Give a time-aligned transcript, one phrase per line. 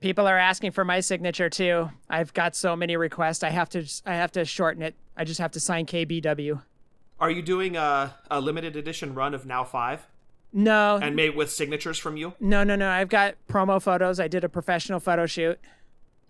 [0.00, 1.90] People are asking for my signature too.
[2.08, 3.42] I've got so many requests.
[3.42, 4.94] I have to I have to shorten it.
[5.16, 6.62] I just have to sign KBW.
[7.20, 10.06] Are you doing a, a limited edition run of Now Five
[10.52, 12.34] No, and made with signatures from you?
[12.38, 12.88] no, no, no.
[12.88, 14.20] I've got promo photos.
[14.20, 15.58] I did a professional photo shoot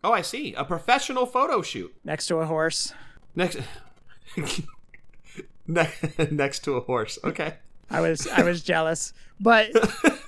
[0.02, 0.54] Oh, I see.
[0.54, 2.94] A professional photo shoot next to a horse.
[3.34, 3.58] next.
[5.66, 5.90] ne-
[6.30, 7.18] next to a horse.
[7.22, 7.54] Okay.
[7.90, 9.70] I was I was jealous, but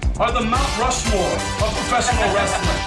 [0.21, 2.77] are the Mount Rushmore of professional wrestling.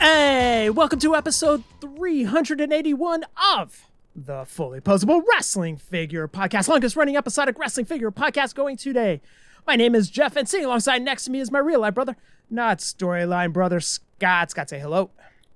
[0.00, 7.56] hey, welcome to episode 381 of the Fully Posable Wrestling Figure Podcast, longest running episodic
[7.60, 9.20] wrestling figure podcast going today.
[9.68, 12.16] My name is Jeff, and sitting alongside next to me is my real life brother,
[12.50, 14.50] not storyline brother Scott.
[14.50, 15.10] Scott, say hello.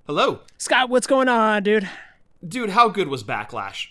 [0.06, 1.88] Hello, Scott, what's going on, dude?
[2.46, 2.70] dude.
[2.70, 3.88] How good was Backlash?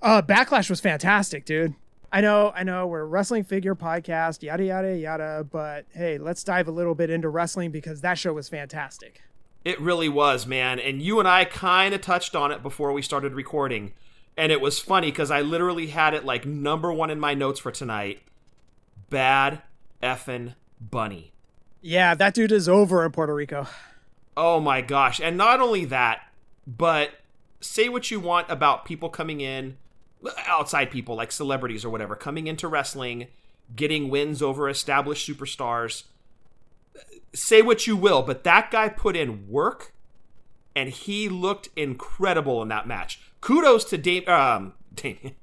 [0.00, 1.74] Uh, Backlash was fantastic, dude.
[2.10, 5.46] I know, I know, we're a wrestling figure podcast, yada yada yada.
[5.50, 9.22] But hey, let's dive a little bit into wrestling because that show was fantastic.
[9.64, 10.78] It really was, man.
[10.78, 13.92] And you and I kind of touched on it before we started recording.
[14.36, 17.60] And it was funny because I literally had it like number one in my notes
[17.60, 18.22] for tonight.
[19.10, 19.62] Bad
[20.02, 21.32] effing bunny.
[21.82, 23.66] Yeah, that dude is over in Puerto Rico.
[24.36, 25.20] Oh my gosh.
[25.20, 26.22] And not only that,
[26.66, 27.10] but
[27.60, 29.76] say what you want about people coming in,
[30.46, 33.28] outside people like celebrities or whatever, coming into wrestling,
[33.74, 36.04] getting wins over established superstars.
[37.34, 39.92] Say what you will, but that guy put in work
[40.74, 43.20] and he looked incredible in that match.
[43.40, 45.34] Kudos to Dame um Damien.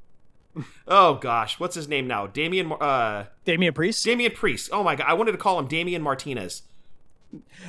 [0.87, 2.27] Oh gosh, what's his name now?
[2.27, 4.05] Damian Mar- uh Damian Priest.
[4.05, 4.69] Damian Priest.
[4.71, 6.61] Oh my god, I wanted to call him Damian Martinez,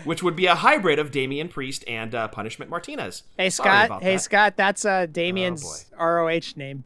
[0.05, 3.25] which would be a hybrid of Damian Priest and uh, Punishment Martinez.
[3.37, 4.03] hey Sorry Scott.
[4.03, 4.15] Hey that.
[4.15, 4.57] Oh, Scott.
[4.57, 6.85] That's uh Damian's ROH name.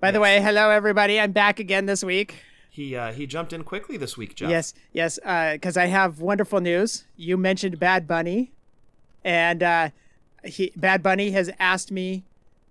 [0.00, 1.18] By the way, hello everybody.
[1.18, 2.36] I'm back again this week.
[2.70, 4.48] He uh, he jumped in quickly this week, Jeff.
[4.48, 5.18] Yes, yes.
[5.52, 7.04] Because I have wonderful news.
[7.16, 8.52] You mentioned Bad Bunny,
[9.24, 9.90] and uh,
[10.44, 12.22] he Bad Bunny has asked me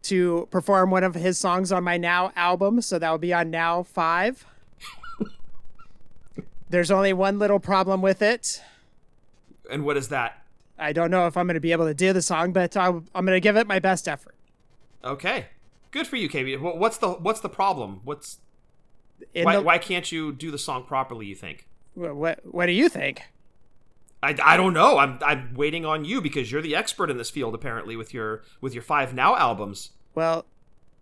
[0.04, 2.82] to perform one of his songs on my Now album.
[2.82, 4.46] So that will be on Now Five.
[6.70, 8.62] There's only one little problem with it.
[9.70, 10.46] And what is that?
[10.80, 13.04] I don't know if I'm going to be able to do the song, but I'll,
[13.14, 14.36] I'm going to give it my best effort.
[15.04, 15.48] Okay,
[15.92, 16.60] good for you, KB.
[16.60, 18.02] What's the what's the problem?
[18.04, 18.40] What's
[19.34, 21.26] why, the- why can't you do the song properly?
[21.26, 21.68] You think?
[21.96, 23.24] What, what do you think?
[24.22, 24.98] I, I don't know.
[24.98, 28.44] I'm I'm waiting on you because you're the expert in this field apparently with your
[28.62, 29.92] with your five now albums.
[30.16, 30.46] Well,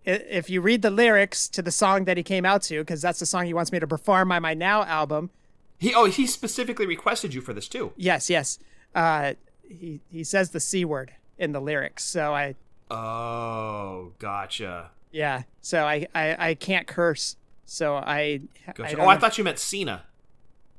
[0.04, 3.18] if you read the lyrics to the song that he came out to, because that's
[3.18, 5.30] the song he wants me to perform on my Now album.
[5.78, 7.92] He oh he specifically requested you for this too.
[7.96, 8.58] Yes, yes.
[8.94, 12.54] Uh, he he says the c word in the lyrics, so I
[12.90, 14.90] Oh, gotcha.
[15.10, 18.40] yeah, so I I, I can't curse, so I.
[18.74, 18.96] Gotcha.
[18.96, 20.04] don't oh, I thought you meant Cena.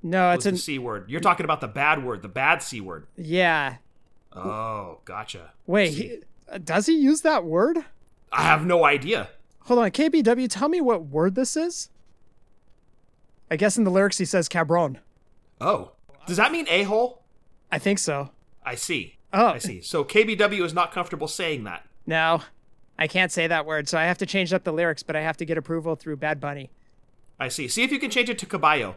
[0.01, 1.09] no, it's the an word?
[1.09, 3.07] You're talking about the bad word, the bad c word.
[3.15, 3.77] yeah.
[4.33, 5.53] Oh, gotcha.
[5.65, 6.19] Wait, he,
[6.63, 7.79] does he use that word?
[8.31, 9.29] I have no idea.
[9.61, 11.89] Hold on, KBW, tell me what word this is.
[13.49, 14.99] I guess in the lyrics he says cabron.
[15.59, 15.93] Oh,
[16.27, 17.23] does that mean a hole?
[17.71, 18.29] I think so.
[18.63, 19.17] I see.
[19.33, 19.47] Oh.
[19.47, 19.81] I see.
[19.81, 21.86] So KBW is not comfortable saying that.
[22.07, 22.41] No,
[22.97, 25.21] I can't say that word, so I have to change up the lyrics, but I
[25.21, 26.71] have to get approval through Bad Bunny.
[27.39, 27.67] I see.
[27.67, 28.95] See if you can change it to caballo,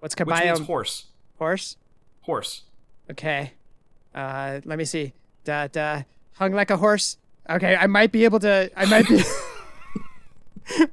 [0.00, 0.40] What's caballo?
[0.40, 1.06] which means horse.
[1.38, 1.76] Horse?
[2.22, 2.62] Horse.
[3.10, 3.52] Okay.
[4.14, 5.14] Uh, let me see.
[5.44, 6.02] Da da.
[6.34, 7.16] Hung like a horse.
[7.48, 8.70] Okay, I might be able to.
[8.76, 9.22] I might be.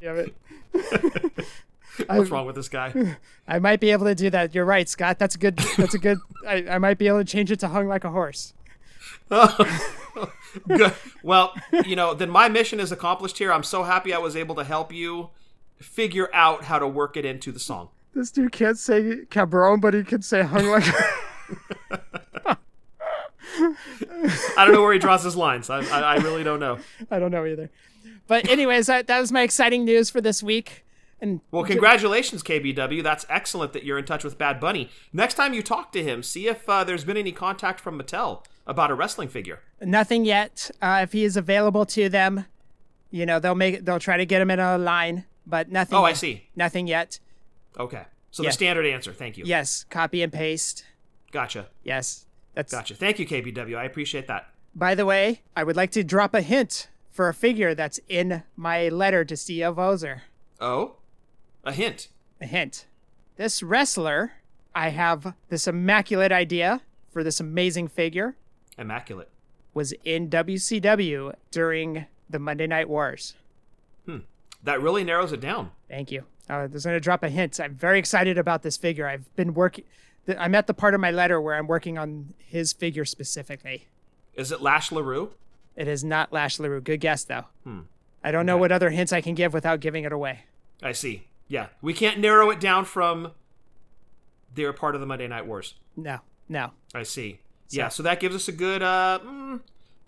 [0.00, 0.34] Damn it.
[2.06, 3.16] What's wrong with this guy?
[3.46, 4.54] I might be able to do that.
[4.54, 5.18] You're right, Scott.
[5.18, 5.56] That's a good.
[5.76, 6.18] That's a good.
[6.46, 8.52] I, I might be able to change it to hung like a horse.
[10.68, 10.92] Good.
[11.22, 11.54] Well,
[11.84, 13.52] you know, then my mission is accomplished here.
[13.52, 15.30] I'm so happy I was able to help you
[15.78, 17.88] figure out how to work it into the song.
[18.14, 20.84] This dude can't say cabron, but he can say hung like.
[24.56, 25.70] I don't know where he draws his lines.
[25.70, 26.78] I, I, I really don't know.
[27.10, 27.70] I don't know either.
[28.26, 30.84] But anyways, that, that was my exciting news for this week.
[31.20, 33.02] And Well, congratulations, KBW.
[33.02, 34.90] That's excellent that you're in touch with Bad Bunny.
[35.12, 38.44] Next time you talk to him, see if uh, there's been any contact from Mattel
[38.66, 39.60] about a wrestling figure.
[39.80, 40.70] Nothing yet.
[40.80, 42.46] Uh, if he is available to them,
[43.10, 45.24] you know they'll make they'll try to get him in a line.
[45.46, 45.98] but nothing.
[45.98, 46.48] Oh, I see.
[46.54, 47.18] Nothing yet.
[47.78, 48.04] Okay.
[48.30, 49.12] So the standard answer.
[49.12, 49.44] Thank you.
[49.46, 50.84] Yes, copy and paste.
[51.32, 51.68] Gotcha.
[51.82, 52.72] Yes, that's.
[52.72, 52.94] Gotcha.
[52.94, 53.76] Thank you, KBW.
[53.76, 54.48] I appreciate that.
[54.74, 58.44] By the way, I would like to drop a hint for a figure that's in
[58.56, 60.22] my letter to Steve Ozer.
[60.60, 60.96] Oh,
[61.64, 62.08] a hint.
[62.40, 62.86] A hint.
[63.36, 64.32] This wrestler,
[64.74, 68.36] I have this immaculate idea for this amazing figure,
[68.78, 69.28] Immaculate.
[69.72, 73.34] Was in WCW during the Monday Night Wars.
[74.04, 74.18] Hmm.
[74.62, 75.70] That really narrows it down.
[75.88, 76.24] Thank you.
[76.48, 77.60] I was going to drop a hint.
[77.60, 79.06] I'm very excited about this figure.
[79.06, 79.84] I've been working.
[80.38, 83.88] I'm at the part of my letter where I'm working on his figure specifically.
[84.34, 85.30] Is it Lash LeRoux?
[85.76, 86.82] It is not Lash LeRoux.
[86.82, 87.46] Good guess, though.
[87.64, 87.80] Hmm.
[88.22, 90.40] I don't know what other hints I can give without giving it away.
[90.82, 91.28] I see.
[91.48, 91.68] Yeah.
[91.80, 93.32] We can't narrow it down from
[94.54, 95.74] they're part of the Monday Night Wars.
[95.96, 96.18] No,
[96.48, 96.72] no.
[96.94, 97.40] I see.
[97.70, 99.60] Yeah, so that gives us a good uh, mm,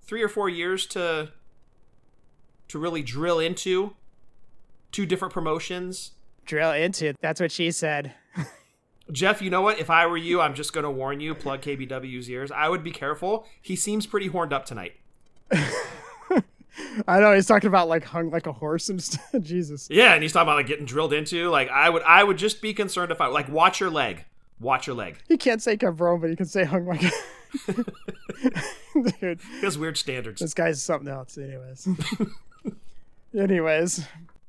[0.02, 1.30] three or four years to
[2.68, 3.94] to really drill into
[4.90, 6.12] two different promotions.
[6.44, 7.16] Drill into it.
[7.20, 8.14] That's what she said.
[9.10, 9.78] Jeff, you know what?
[9.78, 12.50] If I were you, I'm just going to warn you, plug KBW's ears.
[12.50, 13.46] I would be careful.
[13.60, 14.94] He seems pretty horned up tonight.
[17.06, 19.34] I know he's talking about like hung like a horse and stuff.
[19.40, 19.88] Jesus.
[19.90, 21.50] Yeah, and he's talking about like getting drilled into.
[21.50, 24.24] Like I would, I would just be concerned if I like watch your leg,
[24.60, 25.18] watch your leg.
[25.28, 27.02] He can't say cabron, but he can say hung like.
[29.20, 30.40] Dude, He has weird standards.
[30.40, 31.36] this guy's something else.
[31.38, 31.88] Anyways.
[33.38, 34.04] Anyways,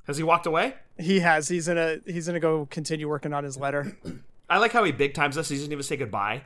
[0.08, 0.76] Has he walked away?
[1.00, 1.48] he has.
[1.48, 1.98] He's gonna.
[2.06, 3.98] He's gonna go continue working on his letter.
[4.50, 5.48] I like how he big times us.
[5.50, 6.44] He doesn't even say goodbye.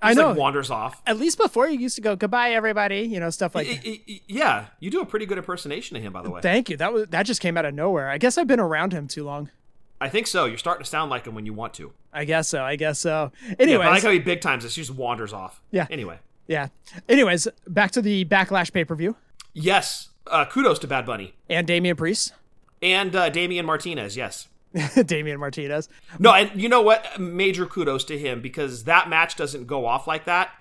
[0.00, 0.28] I Just, know.
[0.30, 1.02] Like wanders off.
[1.06, 3.00] At least before he used to go goodbye, everybody.
[3.00, 3.66] You know stuff like.
[3.66, 6.40] I- I- I- yeah, you do a pretty good impersonation of him, by the way.
[6.40, 6.76] Thank you.
[6.76, 8.08] That was that just came out of nowhere.
[8.08, 9.50] I guess I've been around him too long.
[10.00, 10.46] I think so.
[10.46, 11.92] You're starting to sound like him when you want to.
[12.12, 12.62] I guess so.
[12.62, 13.32] I guess so.
[13.58, 14.74] Yeah, I like how he big times us.
[14.74, 15.62] He just wanders off.
[15.70, 15.86] Yeah.
[15.90, 16.18] Anyway.
[16.46, 16.68] yeah.
[17.08, 19.16] Anyways, back to the backlash pay per view
[19.52, 20.08] Yes.
[20.26, 22.32] Uh, kudos to Bad Bunny and Damian Priest,
[22.82, 24.16] and uh, Damian Martinez.
[24.16, 24.48] Yes.
[25.06, 25.88] Damian Martinez.
[26.18, 27.18] No, and you know what?
[27.18, 30.52] Major kudos to him because that match doesn't go off like that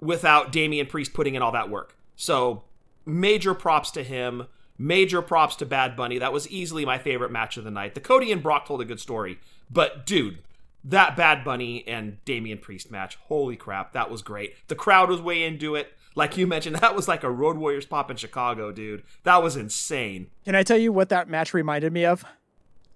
[0.00, 1.96] without Damian Priest putting in all that work.
[2.16, 2.64] So,
[3.04, 4.46] major props to him.
[4.76, 6.18] Major props to Bad Bunny.
[6.18, 7.94] That was easily my favorite match of the night.
[7.94, 9.38] The Cody and Brock told a good story,
[9.70, 10.38] but dude,
[10.82, 14.54] that Bad Bunny and Damian Priest match, holy crap, that was great.
[14.68, 15.92] The crowd was way into it.
[16.14, 19.02] Like you mentioned, that was like a Road Warriors pop in Chicago, dude.
[19.22, 20.28] That was insane.
[20.44, 22.24] Can I tell you what that match reminded me of?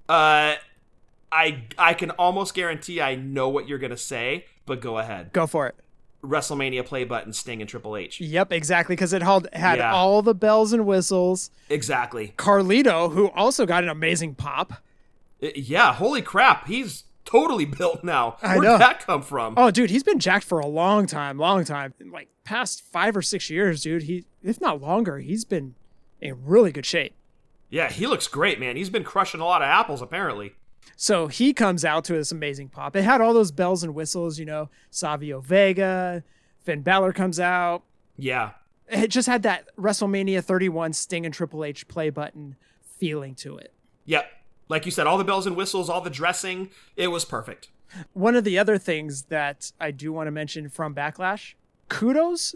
[0.09, 0.55] Uh,
[1.31, 5.33] I I can almost guarantee I know what you're gonna say, but go ahead.
[5.33, 5.75] Go for it.
[6.23, 8.21] WrestleMania play button, Sting and Triple H.
[8.21, 8.95] Yep, exactly.
[8.97, 9.93] Because it had had Yeah.
[9.95, 11.51] all the bells and whistles.
[11.69, 12.35] Exactly.
[12.37, 14.83] Carlito, who also got an amazing pop.
[15.43, 15.93] I- Yeah.
[15.95, 18.37] Holy crap, he's totally built now.
[18.43, 18.79] I Where'd know.
[18.79, 19.55] that come from?
[19.57, 21.95] Oh, dude, he's been jacked for a long time, long time.
[22.11, 24.05] Like past five or six years, dude.
[24.05, 25.75] He, if not longer, he's been
[26.21, 27.15] in really good shape.
[27.71, 28.77] Yeah, he looks great, man.
[28.77, 30.55] He's been crushing a lot of apples, apparently.
[30.97, 32.97] So he comes out to this amazing pop.
[32.97, 36.23] It had all those bells and whistles, you know, Savio Vega,
[36.65, 37.83] Finn Balor comes out.
[38.17, 38.51] Yeah.
[38.89, 43.73] It just had that WrestleMania 31 Sting and Triple H play button feeling to it.
[44.07, 44.31] Yep.
[44.69, 47.69] Like you said, all the bells and whistles, all the dressing, it was perfect.
[48.13, 51.55] One of the other things that I do want to mention from Backlash
[51.89, 52.55] kudos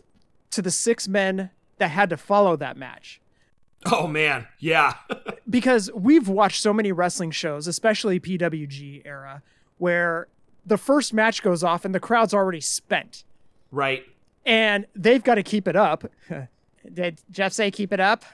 [0.51, 3.22] to the six men that had to follow that match.
[3.87, 4.95] Oh man, yeah.
[5.51, 9.43] because we've watched so many wrestling shows, especially PWG era,
[9.79, 10.29] where
[10.65, 13.25] the first match goes off and the crowd's already spent.
[13.71, 14.05] right.
[14.45, 16.11] And they've got to keep it up.
[16.93, 18.25] Did Jeff say keep it up?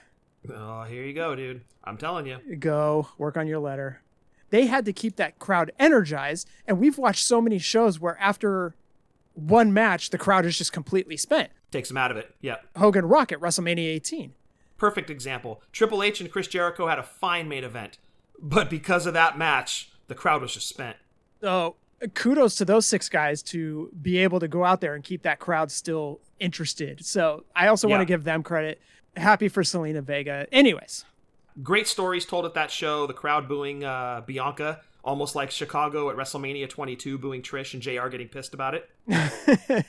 [0.50, 1.60] Oh, here you go, dude.
[1.84, 2.38] I'm telling you.
[2.58, 4.00] Go work on your letter.
[4.48, 6.48] They had to keep that crowd energized.
[6.66, 8.74] And we've watched so many shows where after
[9.34, 11.50] one match, the crowd is just completely spent.
[11.70, 12.34] Takes them out of it.
[12.40, 12.56] Yeah.
[12.76, 14.32] Hogan Rock at WrestleMania 18.
[14.78, 15.62] Perfect example.
[15.72, 17.98] Triple H and Chris Jericho had a fine main event,
[18.40, 20.96] but because of that match, the crowd was just spent.
[21.40, 21.76] So
[22.14, 25.40] kudos to those six guys to be able to go out there and keep that
[25.40, 27.04] crowd still interested.
[27.04, 28.80] So I also want to give them credit.
[29.16, 30.46] Happy for Zelina Vega.
[30.52, 31.04] Anyways,
[31.62, 33.06] Great stories told at that show.
[33.06, 38.06] The crowd booing uh, Bianca, almost like Chicago at WrestleMania 22, booing Trish and JR
[38.08, 38.88] getting pissed about it.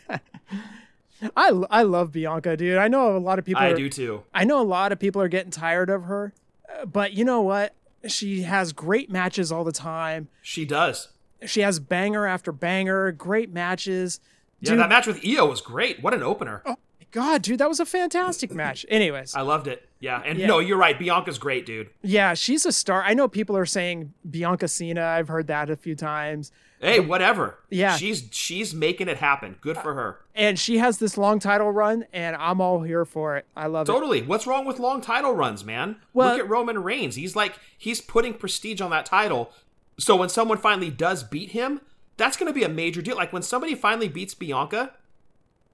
[1.36, 2.78] I I love Bianca, dude.
[2.78, 3.62] I know a lot of people.
[3.62, 4.24] I are, do too.
[4.34, 6.34] I know a lot of people are getting tired of her,
[6.70, 7.74] uh, but you know what?
[8.08, 10.30] She has great matches all the time.
[10.42, 11.10] She does.
[11.46, 14.20] She has banger after banger, great matches.
[14.62, 16.02] Yeah, Dude, that match with Io was great.
[16.02, 16.62] What an opener.
[16.66, 18.86] Oh my god, dude, that was a fantastic match.
[18.90, 19.88] Anyways, I loved it.
[20.00, 20.48] Yeah, and Yeah.
[20.48, 20.98] no, you're right.
[20.98, 21.90] Bianca's great, dude.
[22.02, 23.04] Yeah, she's a star.
[23.04, 25.04] I know people are saying Bianca Cena.
[25.06, 26.52] I've heard that a few times.
[26.82, 27.60] Hey, whatever.
[27.70, 27.98] Yeah.
[27.98, 29.58] she's she's making it happen.
[29.60, 30.20] Good for her.
[30.34, 33.46] And she has this long title run, and I'm all here for it.
[33.56, 33.92] I love it.
[33.92, 34.22] Totally.
[34.22, 35.98] What's wrong with long title runs, man?
[36.14, 37.16] Well- Look at Roman Reigns.
[37.16, 39.52] He's like he's putting prestige on that title.
[39.98, 41.82] So when someone finally does beat him,
[42.16, 43.18] that's going to be a major deal.
[43.18, 44.94] Like when somebody finally beats Bianca,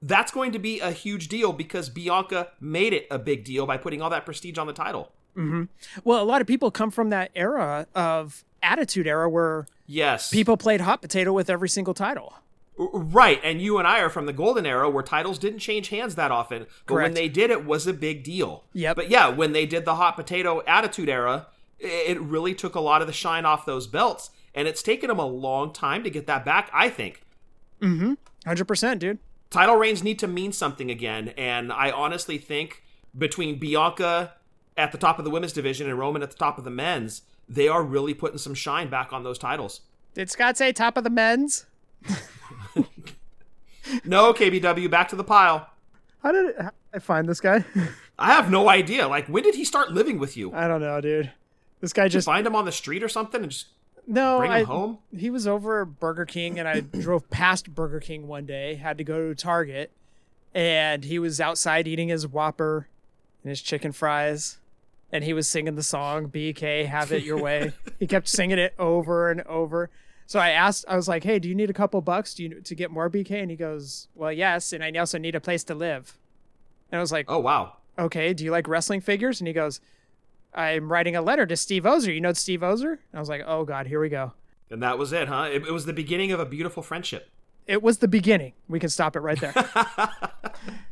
[0.01, 3.77] that's going to be a huge deal because Bianca made it a big deal by
[3.77, 5.11] putting all that prestige on the title.
[5.35, 5.65] Hmm.
[6.03, 10.29] Well, a lot of people come from that era of Attitude Era where Yes.
[10.29, 12.33] people played hot potato with every single title.
[12.77, 16.15] Right, and you and I are from the golden era where titles didn't change hands
[16.15, 18.65] that often, but when they did, it was a big deal.
[18.73, 18.95] Yep.
[18.97, 21.47] But yeah, when they did the hot potato attitude era,
[21.79, 25.19] it really took a lot of the shine off those belts, and it's taken them
[25.19, 26.69] a long time to get that back.
[26.73, 27.23] I think
[27.81, 28.13] mm-hmm.
[28.45, 29.19] 100%, dude.
[29.49, 32.83] title reigns need to mean something again, and I honestly think
[33.17, 34.33] between Bianca
[34.75, 37.21] at the top of the women's division and Roman at the top of the men's,
[37.47, 39.81] they are really putting some shine back on those titles.
[40.13, 41.65] Did Scott say top of the men's?
[44.03, 45.69] No, KBW, back to the pile.
[46.23, 46.55] How did
[46.93, 47.63] I find this guy?
[48.19, 49.07] I have no idea.
[49.07, 50.53] Like, when did he start living with you?
[50.53, 51.31] I don't know, dude.
[51.81, 53.67] This guy just find him on the street or something and just
[54.07, 54.39] no.
[54.39, 54.99] bring I, home?
[55.15, 58.75] He was over at Burger King, and I drove past Burger King one day.
[58.75, 59.91] Had to go to Target,
[60.53, 62.87] and he was outside eating his Whopper
[63.43, 64.57] and his chicken fries,
[65.15, 68.73] and he was singing the song "BK Have It Your Way." he kept singing it
[68.77, 69.89] over and over.
[70.27, 72.33] So I asked, I was like, "Hey, do you need a couple bucks?
[72.33, 75.35] Do you to get more BK?" And he goes, "Well, yes, and I also need
[75.35, 76.17] a place to live."
[76.91, 77.77] And I was like, Oh wow.
[77.97, 79.41] okay, do you like wrestling figures?
[79.41, 79.81] And he goes,
[80.53, 82.11] I'm writing a letter to Steve Ozer.
[82.11, 82.91] You know Steve Ozer?
[82.91, 84.31] And I was like, oh God, here we go.
[84.69, 85.49] And that was it, huh?
[85.51, 87.29] It, it was the beginning of a beautiful friendship.
[87.67, 88.53] It was the beginning.
[88.69, 89.53] We can stop it right there.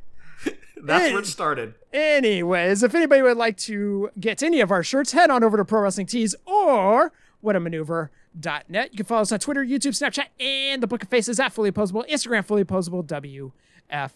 [0.83, 1.75] That's where it started.
[1.93, 5.63] Anyways, if anybody would like to get any of our shirts, head on over to
[5.63, 7.13] Pro Wrestling Tees or
[7.43, 8.91] whatamaneuver.net.
[8.91, 11.69] You can follow us on Twitter, YouTube, Snapchat, and the Book of Faces at Fully
[11.69, 14.11] Opposable, Instagram, Fully Opposable, WFP.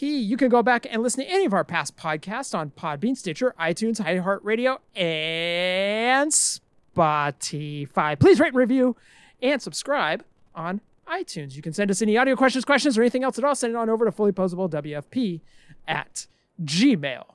[0.00, 3.54] You can go back and listen to any of our past podcasts on Podbean, Stitcher,
[3.60, 8.18] iTunes, iHeartRadio, and Spotify.
[8.18, 8.96] Please rate and review
[9.42, 10.24] and subscribe
[10.54, 11.54] on iTunes.
[11.56, 13.54] You can send us any audio questions, questions, or anything else at all.
[13.54, 15.40] Send it on over to fullyposablewfp
[15.88, 16.26] at
[16.62, 17.26] gmail.com.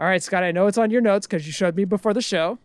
[0.00, 2.22] All right, Scott, I know it's on your notes because you showed me before the
[2.22, 2.58] show,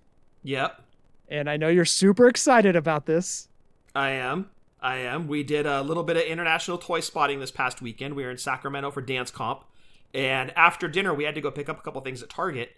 [0.43, 0.81] Yep,
[1.27, 3.47] and I know you're super excited about this.
[3.93, 4.49] I am.
[4.81, 5.27] I am.
[5.27, 8.15] We did a little bit of international toy spotting this past weekend.
[8.15, 9.65] We were in Sacramento for Dance Comp.
[10.13, 12.75] And after dinner, we had to go pick up a couple things at Target.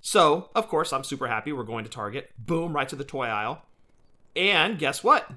[0.00, 1.52] So, of course, I'm super happy.
[1.52, 2.30] We're going to Target.
[2.38, 3.62] Boom, right to the toy aisle.
[4.34, 5.30] And guess what?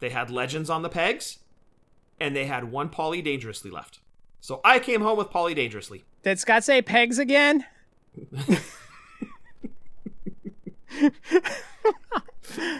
[0.00, 1.38] They had Legends on the pegs,
[2.20, 4.00] and they had one Polly Dangerously left.
[4.40, 6.04] So I came home with Polly Dangerously.
[6.22, 7.64] Did Scott say pegs again?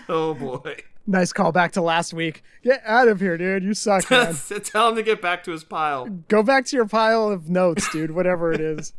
[0.09, 0.77] Oh boy.
[1.07, 2.43] Nice callback to last week.
[2.63, 3.63] Get out of here, dude.
[3.63, 4.35] You suck, man.
[4.65, 6.07] Tell him to get back to his pile.
[6.29, 8.93] Go back to your pile of notes, dude, whatever it is.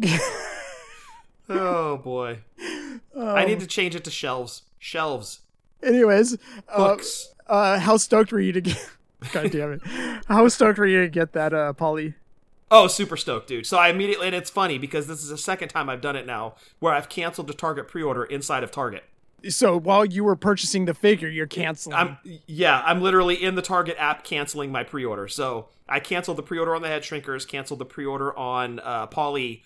[1.46, 2.38] Oh boy.
[3.14, 4.62] I need to change it to shelves.
[4.78, 5.40] Shelves.
[5.82, 6.38] Anyways,
[6.70, 7.34] uh, Books.
[7.46, 8.90] uh, how stoked were you to get.
[9.32, 9.80] God damn it.
[10.28, 12.14] How stoked were you to get that, uh, Polly?
[12.70, 13.66] Oh, super stoked, dude.
[13.66, 16.26] So I immediately, and it's funny because this is the second time I've done it
[16.26, 19.04] now where I've canceled a Target pre order inside of Target.
[19.48, 21.94] So while you were purchasing the figure, you're canceling.
[21.94, 25.28] I'm, yeah, I'm literally in the Target app canceling my pre order.
[25.28, 28.80] So I canceled the pre order on the head shrinkers, canceled the pre order on
[28.80, 29.62] uh, Polly.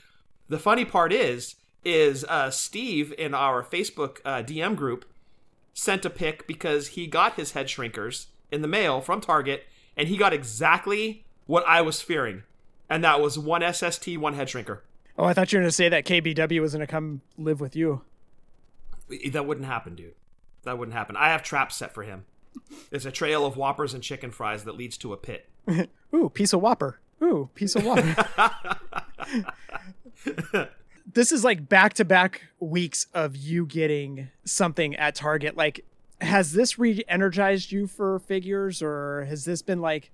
[0.49, 5.05] The funny part is, is uh, Steve in our Facebook uh, DM group
[5.73, 9.65] sent a pic because he got his head shrinkers in the mail from Target,
[9.97, 12.43] and he got exactly what I was fearing,
[12.89, 14.81] and that was one SST, one head shrinker.
[15.19, 17.61] oh, I thought you were going to say that KBW was going to come live
[17.61, 18.03] with you.
[19.31, 20.15] That wouldn't happen, dude.
[20.65, 21.17] That wouldn't happen.
[21.17, 22.27] I have traps set for him.
[22.91, 25.49] It's a trail of whoppers and chicken fries that leads to a pit.
[26.15, 27.01] Ooh, piece of Whopper.
[27.23, 28.79] Ooh, piece of Whopper.
[31.15, 35.57] this is like back to back weeks of you getting something at Target.
[35.57, 35.85] Like,
[36.21, 40.11] has this re energized you for figures, or has this been like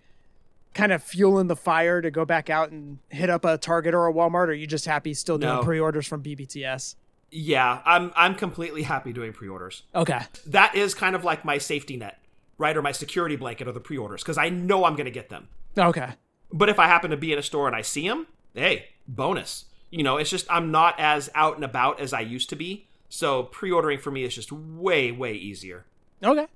[0.74, 4.06] kind of fueling the fire to go back out and hit up a Target or
[4.06, 4.34] a Walmart?
[4.34, 5.62] Or are you just happy still doing No.
[5.62, 6.96] pre orders from BBTS?
[7.30, 9.82] Yeah, I'm I'm completely happy doing pre-orders.
[9.94, 10.20] Okay.
[10.46, 12.20] That is kind of like my safety net,
[12.58, 15.30] right, or my security blanket or the pre-orders because I know I'm going to get
[15.30, 15.48] them.
[15.76, 16.10] Okay.
[16.52, 19.64] But if I happen to be in a store and I see them, hey, bonus.
[19.90, 22.86] You know, it's just I'm not as out and about as I used to be.
[23.08, 25.86] So pre-ordering for me is just way way easier.
[26.24, 26.46] Okay.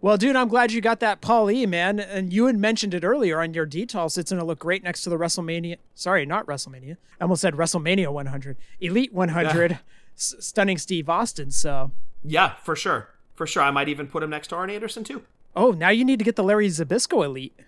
[0.00, 2.00] Well, dude, I'm glad you got that Paul E, man.
[2.00, 4.18] And you had mentioned it earlier on your details.
[4.18, 5.76] It's going to look great next to the WrestleMania.
[5.94, 6.96] Sorry, not WrestleMania.
[7.20, 8.56] I almost said WrestleMania 100.
[8.80, 9.78] Elite 100.
[10.16, 11.50] S- stunning Steve Austin.
[11.52, 11.92] So,
[12.24, 13.10] Yeah, for sure.
[13.36, 13.62] For sure.
[13.62, 15.22] I might even put him next to Arn Anderson too.
[15.54, 17.58] oh, now you need to get the Larry Zbyszko Elite.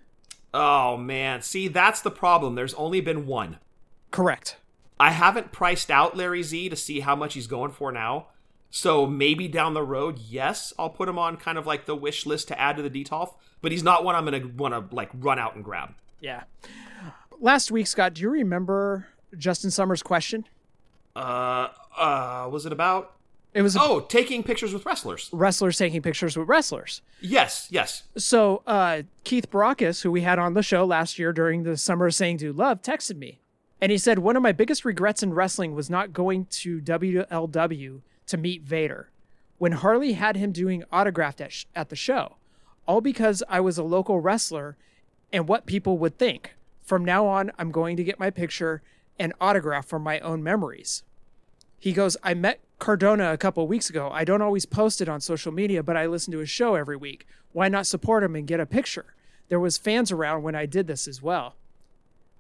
[0.55, 2.55] Oh man, see that's the problem.
[2.55, 3.59] There's only been one.
[4.11, 4.57] Correct.
[4.99, 8.29] I haven't priced out Larry Z to see how much he's going for now.
[8.71, 12.27] So maybe down the road, yes, I'll put him on kind of like the wish
[12.27, 14.95] list to add to the DTOF, but he's not one I'm going to want to
[14.95, 15.95] like run out and grab.
[16.21, 16.43] Yeah.
[17.41, 19.07] Last week, Scott, do you remember
[19.37, 20.45] Justin Summers' question?
[21.17, 23.15] Uh uh was it about
[23.55, 25.31] It was Oh, taking pictures with wrestlers.
[25.33, 27.01] wrestlers taking pictures with wrestlers.
[27.21, 28.05] Yes, yes.
[28.17, 32.07] So uh, Keith Baracus, who we had on the show last year during the Summer
[32.07, 33.41] of Saying Do Love, texted me.
[33.81, 38.01] And he said, One of my biggest regrets in wrestling was not going to WLW
[38.29, 39.11] to meet Vader
[39.59, 42.37] when Harley had him doing autographed at, sh- at the show,
[42.87, 44.77] all because I was a local wrestler
[45.33, 46.55] and what people would think.
[46.83, 48.83] From now on, I'm going to get my picture
[49.19, 51.03] and autograph from my own memories.
[51.79, 54.11] He goes, I met Cardona a couple weeks ago.
[54.13, 56.97] I don't always post it on social media, but I listen to his show every
[56.97, 57.27] week.
[57.53, 59.15] Why not support him and get a picture?
[59.49, 61.57] There was fans around when I did this as well.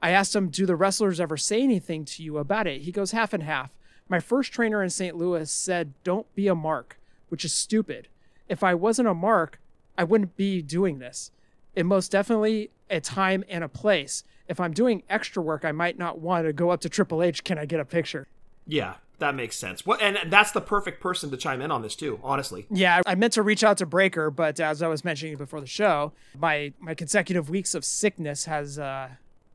[0.00, 2.82] I asked him, Do the wrestlers ever say anything to you about it?
[2.82, 3.70] He goes, half and half.
[4.08, 5.16] My first trainer in St.
[5.16, 6.98] Louis said, Don't be a mark,
[7.28, 8.08] which is stupid.
[8.48, 9.60] If I wasn't a mark,
[9.96, 11.30] I wouldn't be doing this.
[11.74, 14.24] It most definitely a time and a place.
[14.48, 17.44] If I'm doing extra work, I might not want to go up to Triple H.
[17.44, 18.26] Can I get a picture?
[18.66, 19.82] Yeah, that makes sense.
[20.00, 22.66] And that's the perfect person to chime in on this too, honestly.
[22.70, 25.66] Yeah, I meant to reach out to Breaker, but as I was mentioning before the
[25.66, 29.10] show, my my consecutive weeks of sickness has uh,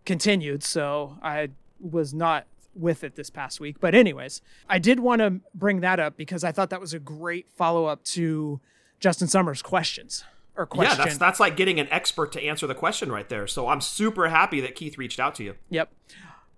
[0.06, 3.80] continued, so I was not with it this past week.
[3.80, 7.00] But anyways, I did want to bring that up because I thought that was a
[7.00, 8.60] great follow up to
[9.00, 10.24] Justin Summers' questions
[10.56, 10.98] or question.
[10.98, 13.48] Yeah, that's that's like getting an expert to answer the question right there.
[13.48, 15.56] So I'm super happy that Keith reached out to you.
[15.70, 15.92] Yep.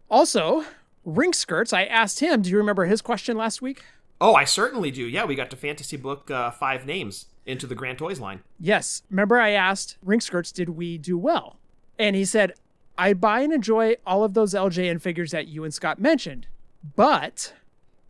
[0.10, 0.66] Also,
[1.04, 1.74] ring skirts.
[1.74, 2.42] I asked him.
[2.42, 3.84] Do you remember his question last week?
[4.22, 5.06] Oh, I certainly do.
[5.06, 8.42] Yeah, we got to fantasy book uh, five names into the Grand Toys line.
[8.60, 9.04] Yes.
[9.10, 11.58] Remember, I asked ring skirts, did we do well?
[12.00, 12.54] And he said,
[12.98, 16.48] I buy and enjoy all of those LJN figures that you and Scott mentioned,
[16.96, 17.54] but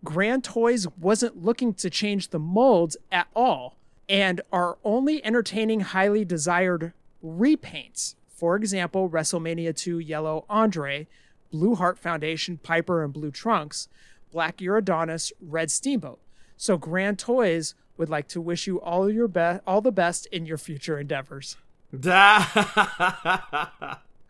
[0.03, 3.77] Grand Toys wasn't looking to change the molds at all
[4.07, 6.93] and are only entertaining highly desired
[7.23, 8.15] repaints.
[8.27, 11.07] For example, WrestleMania 2 Yellow Andre,
[11.51, 13.87] Blue Heart Foundation Piper and Blue Trunks,
[14.31, 16.19] Black Uridonis, Red Steamboat.
[16.57, 20.45] So Grand Toys would like to wish you all your best, all the best in
[20.45, 21.57] your future endeavors.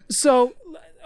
[0.10, 0.54] So,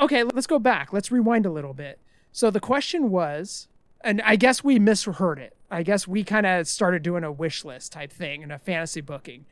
[0.02, 0.94] okay, let's go back.
[0.94, 2.00] Let's rewind a little bit.
[2.32, 3.68] So the question was,
[4.02, 5.56] and I guess we misheard it.
[5.72, 9.02] I guess we kind of started doing a wish list type thing and a fantasy
[9.02, 9.46] booking.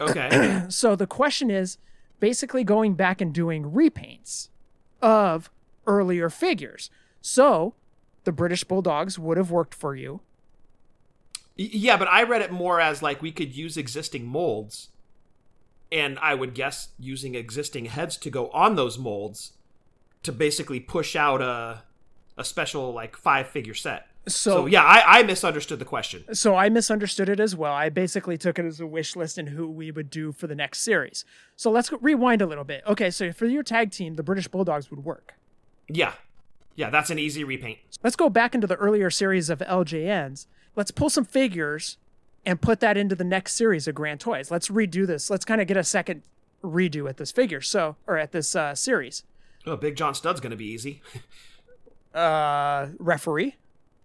[0.00, 0.64] okay.
[0.68, 1.78] So the question is
[2.20, 4.48] basically going back and doing repaints
[5.00, 5.50] of
[5.86, 6.90] earlier figures.
[7.20, 7.74] So
[8.24, 10.20] the British Bulldogs would have worked for you.
[11.56, 14.90] Yeah, but I read it more as like we could use existing molds,
[15.90, 19.52] and I would guess using existing heads to go on those molds
[20.22, 21.82] to basically push out a
[22.36, 24.06] a special like five figure set.
[24.28, 26.22] So, So yeah, I, I misunderstood the question.
[26.34, 27.72] so I misunderstood it as well.
[27.72, 30.54] I basically took it as a wish list and who we would do for the
[30.54, 31.24] next series.
[31.56, 32.82] So let's go, rewind a little bit.
[32.86, 35.34] Okay, so for your tag team, the British Bulldogs would work.
[35.88, 36.12] Yeah,
[36.76, 37.78] yeah, that's an easy repaint.
[38.04, 40.46] Let's go back into the earlier series of LJNs.
[40.76, 41.96] Let's pull some figures
[42.48, 44.50] and put that into the next series of Grand Toys.
[44.50, 45.28] Let's redo this.
[45.28, 46.22] Let's kind of get a second
[46.64, 47.60] redo at this figure.
[47.60, 49.22] So, or at this uh, series.
[49.66, 51.02] Oh, Big John Studd's gonna be easy.
[52.14, 53.56] Uh, referee.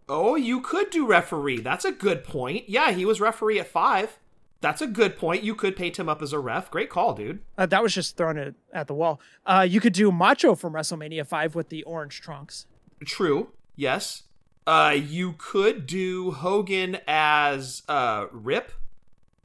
[0.10, 1.62] Oh, you could do referee.
[1.62, 2.68] That's a good point.
[2.68, 4.20] Yeah, he was referee at five.
[4.60, 5.44] That's a good point.
[5.44, 6.70] You could paint him up as a ref.
[6.70, 7.40] Great call, dude.
[7.58, 9.22] Uh, that was just throwing it at the wall.
[9.46, 12.68] Uh, you could do Macho from WrestleMania 5 with the orange trunks.
[13.06, 13.52] True.
[13.78, 14.24] Yes.
[14.66, 18.72] Uh, you could do Hogan as uh Rip.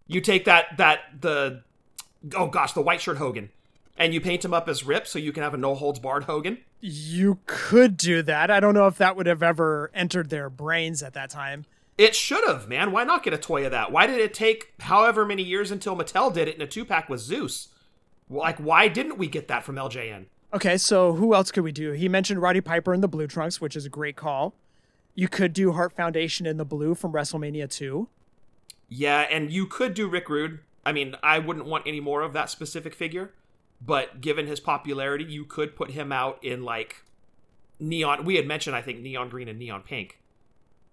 [0.07, 1.62] You take that that the
[2.37, 3.50] oh gosh the white shirt Hogan,
[3.96, 6.24] and you paint him up as Rip, so you can have a no holds barred
[6.24, 6.59] Hogan.
[6.81, 8.50] You could do that.
[8.50, 11.66] I don't know if that would have ever entered their brains at that time.
[11.96, 12.92] It should have, man.
[12.92, 13.90] Why not get a toy of that?
[13.90, 17.09] Why did it take however many years until Mattel did it in a two pack
[17.09, 17.68] with Zeus?
[18.31, 20.26] Like, why didn't we get that from LJN?
[20.54, 21.92] Okay, so who else could we do?
[21.92, 24.54] He mentioned Roddy Piper in the blue trunks, which is a great call.
[25.18, 28.09] You could do Heart Foundation in the blue from WrestleMania 2.
[28.88, 30.61] Yeah, and you could do Rick Rude.
[30.87, 33.35] I mean, I wouldn't want any more of that specific figure,
[33.85, 37.02] but given his popularity, you could put him out in like
[37.81, 38.24] neon.
[38.24, 40.20] We had mentioned, I think, neon green and neon pink.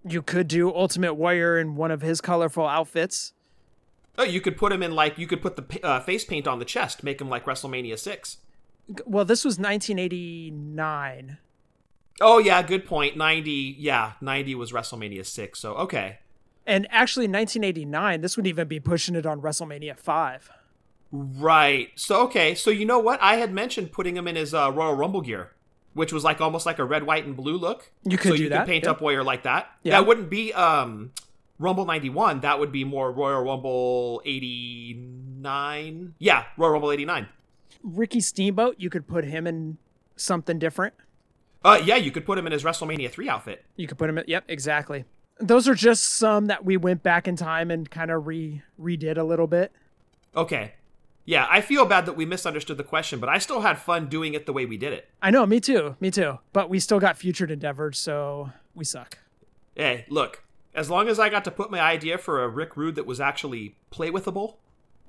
[0.03, 3.33] You could do Ultimate Warrior in one of his colorful outfits.
[4.17, 6.57] Oh, you could put him in like you could put the uh, face paint on
[6.57, 8.37] the chest, make him like WrestleMania six.
[9.05, 11.37] Well, this was 1989.
[12.21, 13.17] Oh yeah, good point.
[13.17, 15.59] Ninety, yeah, ninety was WrestleMania six.
[15.59, 16.19] So okay,
[16.65, 20.49] And actually, 1989, this would even be pushing it on WrestleMania 5.
[21.11, 21.89] right.
[21.95, 23.21] So okay, so you know what?
[23.21, 25.51] I had mentioned putting him in his uh, Royal Rumble gear,
[25.93, 27.91] which was like almost like a red, white, and blue look.
[28.03, 28.91] You could so do you that, could paint yeah.
[28.91, 29.69] up Warrior like that.
[29.83, 29.99] Yeah.
[29.99, 31.11] That wouldn't be um
[31.59, 32.41] Rumble ninety one.
[32.41, 36.15] That would be more Royal Rumble eighty nine.
[36.19, 37.27] Yeah, Royal Rumble eighty nine.
[37.83, 39.77] Ricky Steamboat, you could put him in
[40.15, 40.95] something different.
[41.65, 43.65] Uh, yeah, you could put him in his WrestleMania three outfit.
[43.75, 45.03] You could put him in, yep, exactly.
[45.39, 49.17] Those are just some that we went back in time and kind of re redid
[49.17, 49.71] a little bit.
[50.35, 50.73] Okay.
[51.25, 54.35] Yeah, I feel bad that we misunderstood the question, but I still had fun doing
[54.35, 55.09] it the way we did it.
[55.23, 56.37] I know, me too, me too.
[56.53, 59.17] But we still got future endeavored, so we suck.
[59.75, 60.43] Hey, look,
[60.75, 63.19] as long as I got to put my idea for a Rick Rude that was
[63.19, 64.57] actually play withable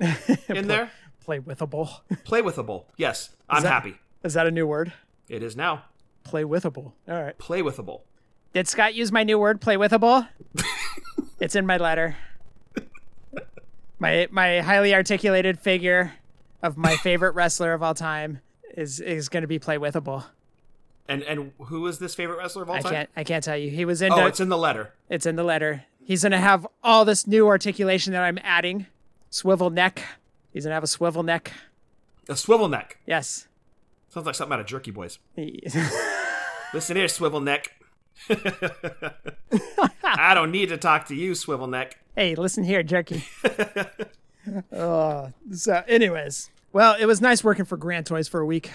[0.49, 0.91] in there,
[1.21, 2.01] Play withable.
[2.25, 2.85] play withable.
[2.97, 3.97] Yes, I'm that- happy.
[4.25, 4.93] Is that a new word?
[5.29, 5.85] It is now
[6.27, 6.93] Play withable.
[7.09, 7.39] All right.
[7.39, 8.01] play withable.
[8.53, 10.29] Did Scott use my new word, play withable?
[11.41, 12.17] it's in my letter.
[13.99, 16.15] My my highly articulated figure
[16.63, 18.41] of my favorite wrestler of all time
[18.77, 20.25] is is going to be play withable.
[21.09, 22.93] And and who is this favorite wrestler of all I time?
[22.93, 23.71] can't I can't tell you.
[23.71, 24.13] He was in.
[24.13, 24.93] Oh, it's in the letter.
[25.09, 25.85] it's in the letter.
[26.05, 28.87] He's going to have all this new articulation that I'm adding.
[29.31, 30.03] Swivel neck.
[30.53, 31.53] He's going to have a swivel neck.
[32.29, 32.99] A swivel neck.
[33.07, 33.49] Yes.
[34.09, 35.19] Sounds like something out of Jerky Boys.
[36.75, 37.73] Listen here, swivel neck.
[40.05, 41.99] I don't need to talk to you, swivel neck.
[42.15, 43.25] hey, listen here, jerky.
[44.73, 48.71] oh, so anyways, well, it was nice working for Grand Toys for a week.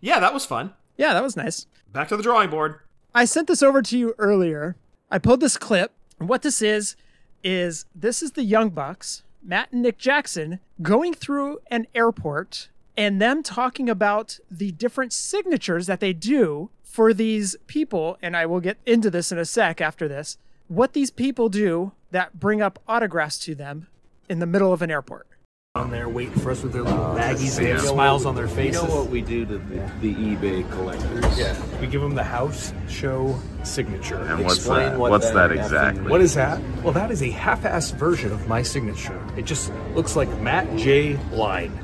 [0.00, 0.74] Yeah, that was fun.
[0.96, 1.66] Yeah, that was nice.
[1.92, 2.80] Back to the drawing board.
[3.14, 4.76] I sent this over to you earlier.
[5.10, 6.96] I pulled this clip, and what this is
[7.42, 13.20] is this is the Young Bucks, Matt and Nick Jackson, going through an airport and
[13.20, 18.16] them talking about the different signatures that they do for these people.
[18.22, 20.38] And I will get into this in a sec after this.
[20.68, 23.88] What these people do that bring up autographs to them
[24.28, 25.26] in the middle of an airport.
[25.74, 28.76] on there waiting for us with their little uh, baggies and smiles on their faces.
[28.76, 28.88] You faces.
[28.88, 31.36] know what we do to the, the eBay collectors?
[31.36, 34.20] Yeah, we give them the house show signature.
[34.20, 34.98] And what's Explain that?
[35.00, 36.10] what what's that that effing- exactly?
[36.12, 36.62] What is that?
[36.84, 39.20] Well, that is a half-assed version of my signature.
[39.36, 41.16] It just looks like Matt J.
[41.32, 41.76] Line.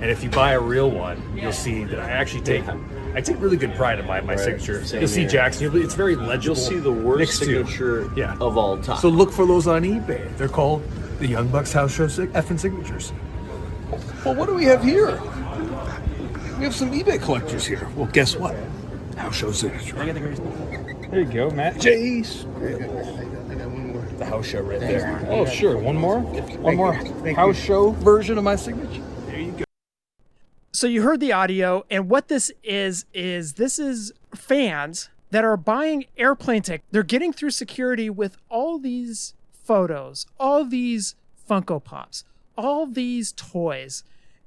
[0.00, 2.64] And if you buy a real one, you'll see that I actually take
[3.16, 4.84] I take really good pride in my, my signature.
[4.84, 5.28] same You'll see here.
[5.30, 5.62] Jackson.
[5.62, 6.54] You'll, it's very legible.
[6.54, 8.36] You'll see the worst Next signature Yeah.
[8.42, 8.98] of all time.
[8.98, 10.36] So look for those on eBay.
[10.36, 10.82] They're called
[11.18, 13.14] the Young Bucks House Show sig- effing signatures.
[14.22, 15.18] Well, what do we have here?
[16.58, 17.88] We have some eBay collectors here.
[17.96, 18.54] Well, guess what?
[19.16, 19.96] House Show signature.
[21.10, 21.76] There you go, Matt.
[21.76, 22.44] Jace.
[23.50, 24.02] I got one more.
[24.18, 25.26] The house show right there.
[25.30, 25.78] Oh, sure.
[25.78, 26.20] One more?
[26.20, 26.92] One more
[27.34, 29.02] house show version of my signature.
[30.76, 35.56] So you heard the audio, and what this is is this is fans that are
[35.56, 36.86] buying airplane tickets.
[36.90, 39.32] They're getting through security with all these
[39.64, 41.14] photos, all these
[41.48, 42.24] Funko Pops,
[42.58, 44.04] all these toys,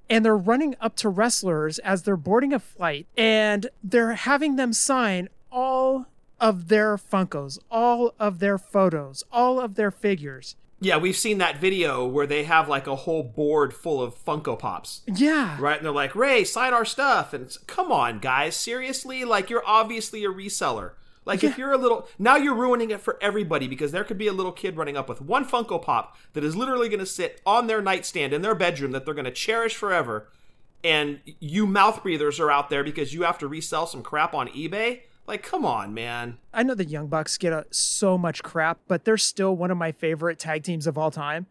[0.08, 4.72] and they're running up to wrestlers as they're boarding a flight, and they're having them
[4.72, 6.06] sign all
[6.40, 10.56] of their Funkos, all of their photos, all of their figures.
[10.82, 14.58] Yeah, we've seen that video where they have like a whole board full of Funko
[14.58, 15.02] Pops.
[15.08, 15.58] Yeah.
[15.60, 15.78] Right?
[15.78, 17.34] And they're like, Ray, sign our stuff.
[17.34, 18.56] And it's, come on, guys.
[18.56, 19.26] Seriously?
[19.26, 20.92] Like, you're obviously a reseller.
[21.26, 22.08] Like, if you're a little.
[22.18, 25.10] Now you're ruining it for everybody because there could be a little kid running up
[25.10, 28.56] with one Funko Pop that is literally going to sit on their nightstand in their
[28.56, 30.30] bedroom that they're going to cherish forever.
[30.84, 34.48] And you mouth breathers are out there because you have to resell some crap on
[34.48, 35.02] eBay.
[35.30, 36.40] Like, come on, man.
[36.52, 39.78] I know the Young Bucks get a, so much crap, but they're still one of
[39.78, 41.46] my favorite tag teams of all time.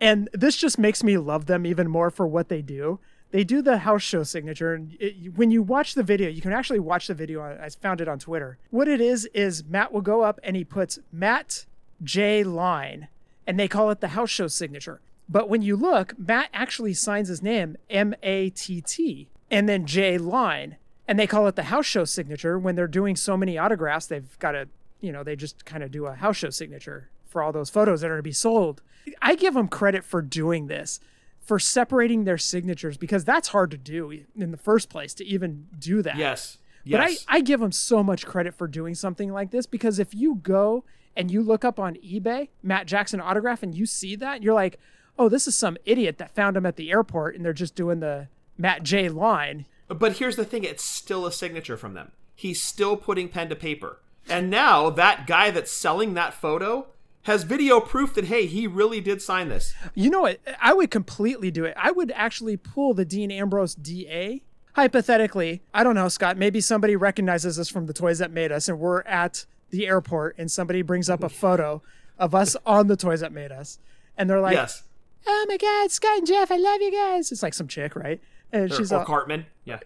[0.00, 3.00] And this just makes me love them even more for what they do.
[3.32, 6.52] They do the house show signature, and it, when you watch the video, you can
[6.52, 7.42] actually watch the video.
[7.42, 8.58] Uh, I found it on Twitter.
[8.70, 11.66] What it is is Matt will go up and he puts Matt
[12.04, 13.08] J Line,
[13.48, 15.00] and they call it the house show signature.
[15.28, 19.86] But when you look, Matt actually signs his name M A T T, and then
[19.86, 22.58] J Line, and they call it the house show signature.
[22.58, 24.68] When they're doing so many autographs, they've got to,
[25.00, 28.02] you know, they just kind of do a house show signature for all those photos
[28.02, 28.82] that are to be sold.
[29.20, 31.00] I give them credit for doing this,
[31.40, 35.66] for separating their signatures because that's hard to do in the first place to even
[35.78, 36.16] do that.
[36.16, 36.58] Yes.
[36.86, 40.14] But I, I give them so much credit for doing something like this because if
[40.14, 40.84] you go
[41.16, 44.78] and you look up on eBay Matt Jackson autograph and you see that, you're like,
[45.18, 48.00] oh, this is some idiot that found him at the airport and they're just doing
[48.00, 49.66] the Matt J line.
[49.98, 52.12] But here's the thing it's still a signature from them.
[52.34, 54.00] He's still putting pen to paper.
[54.28, 56.86] And now that guy that's selling that photo
[57.22, 59.74] has video proof that hey, he really did sign this.
[59.94, 60.40] You know what?
[60.60, 61.74] I would completely do it.
[61.76, 64.42] I would actually pull the Dean Ambrose DA.
[64.74, 66.38] Hypothetically, I don't know, Scott.
[66.38, 70.34] Maybe somebody recognizes us from the toys that made us, and we're at the airport,
[70.38, 71.82] and somebody brings up a photo
[72.18, 73.78] of us on the toys that made us,
[74.16, 74.84] and they're like, yes.
[75.26, 78.20] "Oh my God, Scott and Jeff, I love you guys." It's like some chick, right?
[78.52, 79.46] And Or, she's or all, Cartman.
[79.64, 79.78] Yeah.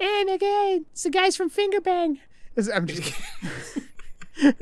[0.00, 2.18] And again, it's the guys from Fingerbang.
[2.72, 3.12] I'm just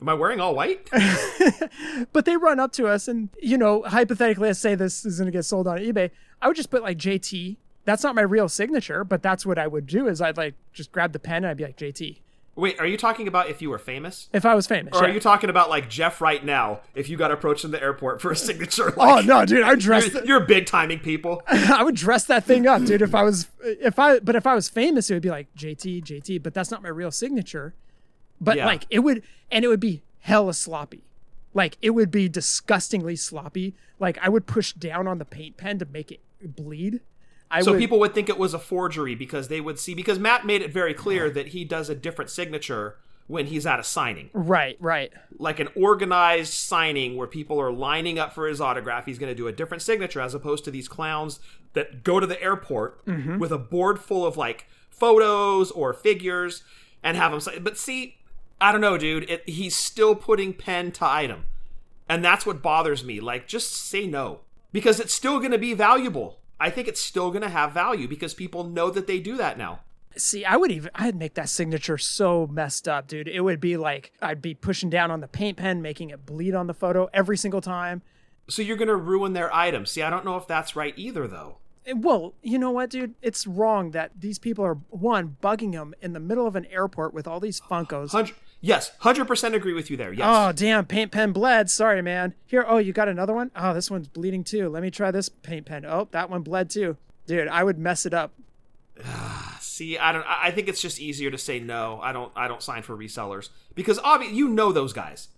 [0.00, 0.88] Am I wearing all white?
[2.12, 5.26] but they run up to us and you know hypothetically let's say this is going
[5.26, 8.48] to get sold on ebay i would just put like jt that's not my real
[8.48, 11.46] signature but that's what i would do is i'd like just grab the pen and
[11.46, 12.20] i'd be like jt
[12.56, 14.28] Wait, are you talking about if you were famous?
[14.32, 15.10] if i was famous Or yeah.
[15.10, 16.80] are you talking about like Jeff right now?
[16.94, 20.12] If you got approached in the airport for a signature, oh no dude i dress
[20.12, 21.42] you're, you're big timing people.
[21.48, 24.54] i would dress that thing up dude if i was if i but if i
[24.54, 27.74] was famous it would be like jt jt but that's not my real signature
[28.40, 28.66] but Yeah.
[28.66, 31.02] like it would and it would be hella sloppy
[31.54, 35.78] like it would be disgustingly sloppy like i would push down on the paint pen
[35.78, 37.00] to make it bleed
[37.58, 40.18] I So would, people would think it was a forgery because they would see because
[40.18, 43.82] Matt made it very clear that he does a different signature when he's at a
[43.84, 44.28] signing.
[44.34, 49.18] right right Like an organized signing where people are lining up for his autograph, he's
[49.18, 51.40] going to do a different signature as opposed to these clowns
[51.72, 53.38] that go to the airport Mm-hmm.
[53.38, 56.62] with a board full of like photos or figures
[57.02, 57.62] and have them sign.
[57.62, 58.16] But see,
[58.60, 59.28] I don't know, dude.
[59.30, 61.46] It, he's still putting pen to item.
[62.08, 63.20] And that's what bothers me.
[63.20, 64.40] Like, just say no.
[64.72, 66.38] Because it's still going to be valuable.
[66.60, 69.58] I think it's still going to have value because people know that they do that
[69.58, 69.80] now.
[70.16, 73.26] See, I would even I'd make that signature so messed up, dude.
[73.26, 76.54] It would be like I'd be pushing down on the paint pen, making it bleed
[76.54, 78.02] on the photo every single time.
[78.48, 79.86] So you're going to ruin their item.
[79.86, 81.56] See, I don't know if that's right either, though.
[81.94, 83.14] Well, you know what, dude?
[83.20, 87.12] It's wrong that these people are one bugging them in the middle of an airport
[87.12, 88.10] with all these Funkos.
[88.12, 90.12] Hundred, yes, hundred percent agree with you there.
[90.12, 90.26] Yes.
[90.28, 91.70] Oh, damn, paint pen bled.
[91.70, 92.34] Sorry, man.
[92.46, 93.50] Here, oh, you got another one?
[93.54, 94.68] Oh, this one's bleeding too.
[94.68, 95.84] Let me try this paint pen.
[95.84, 96.96] Oh, that one bled too.
[97.26, 98.32] Dude, I would mess it up.
[99.04, 100.24] Ah, see, I don't.
[100.26, 101.98] I I think it's just easier to say no.
[102.02, 102.32] I don't.
[102.36, 105.28] I don't sign for resellers because obviously you know those guys,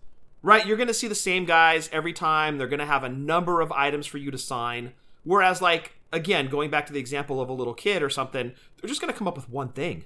[0.43, 0.67] right?
[0.67, 2.59] You're going to see the same guys every time.
[2.59, 4.93] They're going to have a number of items for you to sign.
[5.25, 8.89] Whereas, like again, going back to the example of a little kid or something, they're
[8.89, 10.05] just going to come up with one thing.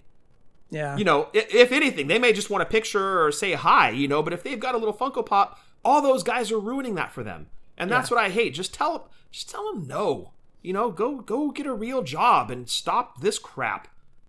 [0.70, 0.96] Yeah.
[0.96, 3.90] You know, if anything, they may just want a picture or say hi.
[3.90, 6.94] You know, but if they've got a little Funko Pop, all those guys are ruining
[6.94, 8.54] that for them, and that's what I hate.
[8.54, 10.33] Just tell, just tell them no.
[10.62, 13.88] You know, go go get a real job and stop this crap.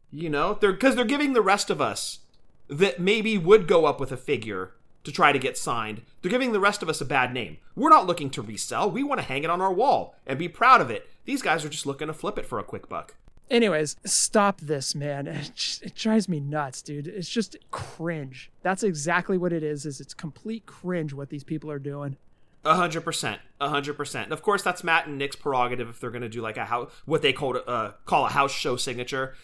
[0.10, 2.20] You know, they're because they're giving the rest of us
[2.68, 4.72] that maybe would go up with a figure
[5.04, 6.02] to try to get signed.
[6.22, 7.58] They're giving the rest of us a bad name.
[7.76, 8.90] We're not looking to resell.
[8.90, 11.10] We want to hang it on our wall and be proud of it.
[11.26, 13.16] These guys are just looking to flip it for a quick buck.
[13.52, 15.28] Anyways, stop this, man.
[15.42, 17.06] It, just, it drives me nuts, dude.
[17.08, 18.50] It's just cringe.
[18.64, 19.86] That's exactly what it is.
[19.86, 22.18] Is it's complete cringe what these people are doing.
[22.64, 24.32] A hundred percent, a hundred percent.
[24.32, 26.92] Of course, that's Matt and Nick's prerogative if they're going to do like a house,
[27.06, 29.36] what they call uh, call a house show signature.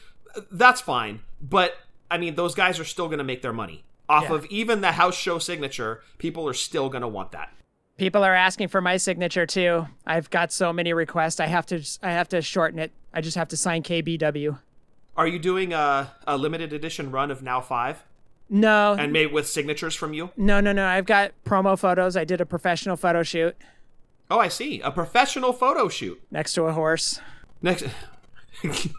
[0.52, 1.74] That's fine, but
[2.10, 4.36] I mean, those guys are still going to make their money off Yeah.
[4.36, 6.02] of even the house show signature.
[6.20, 7.52] People are still going to want that.
[7.98, 9.88] People are asking for my signature too.
[10.06, 11.40] I've got so many requests.
[11.40, 11.84] I have to.
[12.04, 12.92] I have to shorten it.
[13.18, 14.60] I just have to sign KBW.
[15.16, 18.04] Are you doing a, a limited edition run of Now Five
[18.48, 20.30] No, and made with signatures from you?
[20.38, 20.86] no, no, no.
[20.86, 22.16] I've got promo photos.
[22.16, 23.56] I did a professional photo shoot
[24.30, 24.82] Oh, I see.
[24.82, 27.20] A professional photo shoot next to a horse.
[27.60, 27.86] next.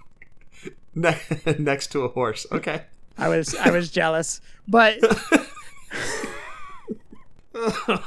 [0.96, 1.18] Ne-
[1.60, 2.44] next to a horse.
[2.50, 2.86] Okay.
[3.16, 4.98] I was I was jealous, but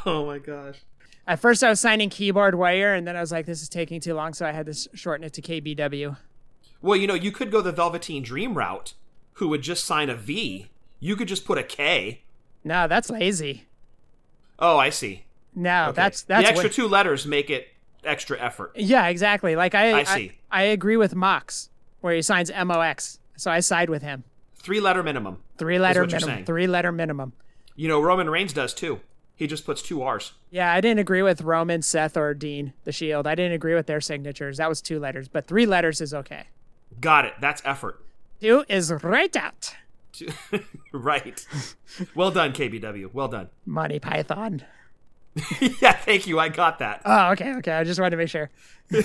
[0.06, 0.80] Oh my gosh.
[1.32, 4.02] At first I was signing keyboard wire, and then I was like, this is taking
[4.02, 6.18] too long, so I had to shorten it to KBW.
[6.82, 8.94] Well, you know, you could go the Velveteen Dream route,
[9.34, 10.70] who would just sign a V.
[11.00, 12.24] You could just put a K.
[12.66, 13.66] No, that's lazy.
[14.60, 15.24] Oh, I see.
[15.56, 15.96] No, Okay.
[15.96, 17.70] that's that's the extra way- two letters make it
[18.04, 18.74] extra effort.
[18.76, 19.56] Yeah, exactly.
[19.56, 20.34] Like I, I see.
[20.52, 21.70] I, agree with Mox,
[22.02, 23.20] where he signs MOX.
[23.38, 24.24] So I side with him.
[24.56, 25.40] Three letter minimum.
[25.58, 26.46] Three letter minimum.
[26.46, 27.34] Three letter minimum.
[27.76, 29.00] You know, Roman Reigns does too.
[29.36, 30.34] He just puts two R's.
[30.52, 33.26] Yeah, I didn't agree with Roman, Seth, or Dean, the Shield.
[33.26, 34.58] I didn't agree with their signatures.
[34.58, 36.48] That was two letters, but three letters is okay.
[37.00, 37.34] Got it.
[37.42, 38.04] That's effort.
[38.40, 39.76] Two is right out.
[40.92, 41.46] right.
[42.16, 43.14] Well done, KBW.
[43.14, 43.50] Well done.
[43.66, 44.64] Monty Python.
[45.82, 46.40] yeah, thank you.
[46.40, 47.02] I got that.
[47.06, 47.72] Oh, okay, okay.
[47.72, 48.50] I just wanted to make sure.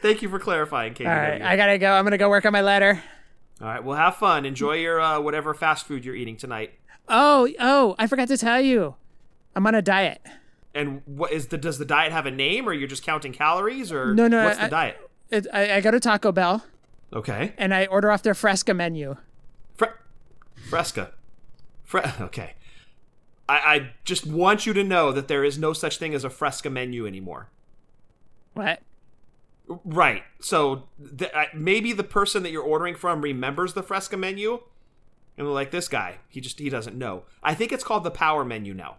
[0.00, 1.08] Thank you for clarifying, KBW.
[1.08, 1.92] All right, I gotta go.
[1.92, 3.02] I'm gonna go work on my letter.
[3.60, 4.46] All right, well, have fun.
[4.46, 6.72] Enjoy your uh, whatever fast food you're eating tonight.
[7.10, 8.94] Oh, oh, I forgot to tell you.
[9.54, 10.20] I'm on a diet.
[10.74, 11.58] And what is the?
[11.58, 14.58] Does the diet have a name, or you're just counting calories, or No, no, What's
[14.60, 15.10] the diet?
[15.30, 16.64] It, I, I go to Taco Bell
[17.12, 17.52] Okay.
[17.58, 19.16] and I order off their Fresco menu.
[19.74, 19.86] Fre-
[20.68, 21.10] Fresco.
[21.82, 22.54] Fre- okay.
[23.48, 26.30] I, I just want you to know that there is no such thing as a
[26.30, 27.48] Fresco menu anymore.
[28.54, 28.80] What?
[29.84, 30.22] Right.
[30.40, 30.84] So
[31.18, 34.60] th- maybe the person that you're ordering from remembers the Fresco menu,
[35.40, 38.10] and they're like, "This guy, he just he doesn't know." I think it's called the
[38.10, 38.98] Power menu now.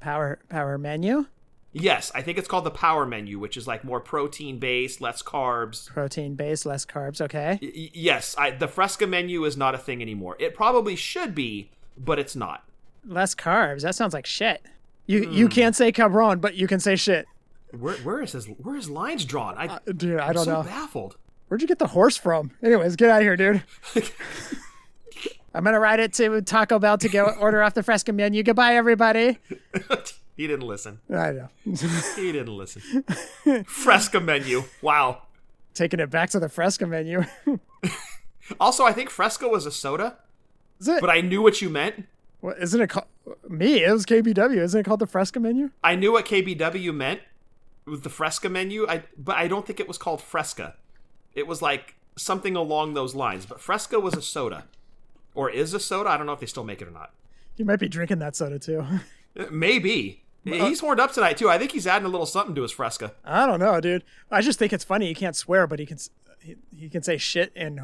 [0.00, 1.26] Power power menu?
[1.72, 5.22] Yes, I think it's called the Power menu, which is like more protein based, less
[5.22, 5.88] carbs.
[5.88, 7.20] Protein based, less carbs.
[7.20, 7.58] Okay.
[7.60, 10.36] Y- yes, I, the Fresco menu is not a thing anymore.
[10.38, 12.64] It probably should be, but it's not.
[13.04, 13.82] Less carbs.
[13.82, 14.62] That sounds like shit.
[15.06, 15.32] You Hmm.
[15.32, 17.26] you can't say cabron, but you can say shit.
[17.72, 19.56] Where where is his where is lines drawn?
[19.58, 20.62] I, Uh, Dude, I I'm don't so know.
[20.62, 21.16] baffled.
[21.48, 22.52] Where'd you get the horse from?
[22.62, 23.62] Anyways, get out of here, dude.
[25.56, 28.42] I'm gonna ride it to Taco Bell to go order off the Fresca menu.
[28.42, 29.38] Goodbye, everybody.
[30.36, 31.00] he didn't listen.
[31.10, 31.48] I know.
[31.64, 33.04] He didn't listen.
[33.66, 34.64] Fresca menu.
[34.82, 35.22] Wow.
[35.74, 37.24] Taking it back to the Fresca menu.
[38.60, 40.18] Also, I think Fresca was a soda,
[40.78, 41.00] Is it?
[41.00, 42.06] but I knew what you meant.
[42.40, 43.06] What, isn't it called
[43.48, 43.82] me?
[43.82, 44.58] It was KBW.
[44.58, 45.70] Isn't it called the Fresca menu?
[45.82, 47.20] I knew what KBW meant
[47.86, 50.76] with the Fresca menu, I but I don't think it was called Fresca.
[51.34, 53.46] It was like something along those lines.
[53.46, 54.64] But Fresca was a soda,
[55.36, 56.10] or is a soda.
[56.10, 57.12] I don't know if they still make it or not.
[57.56, 58.84] You might be drinking that soda too.
[59.38, 61.48] Uh, Maybe he's horned up tonight too.
[61.48, 63.12] I think he's adding a little something to his Fresca.
[63.24, 64.02] I don't know, dude.
[64.30, 65.06] I just think it's funny.
[65.06, 65.98] He can't swear, but he can.
[66.40, 67.80] He, he can say shit and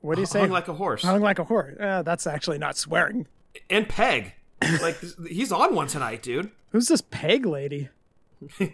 [0.00, 0.40] what do you say?
[0.40, 1.76] Hung like a horse Hung like a horse.
[1.78, 3.26] Uh, that's actually not swearing.
[3.70, 4.34] and Peg.
[4.82, 6.50] Like he's on one tonight, dude.
[6.70, 7.88] Who's this Peg lady?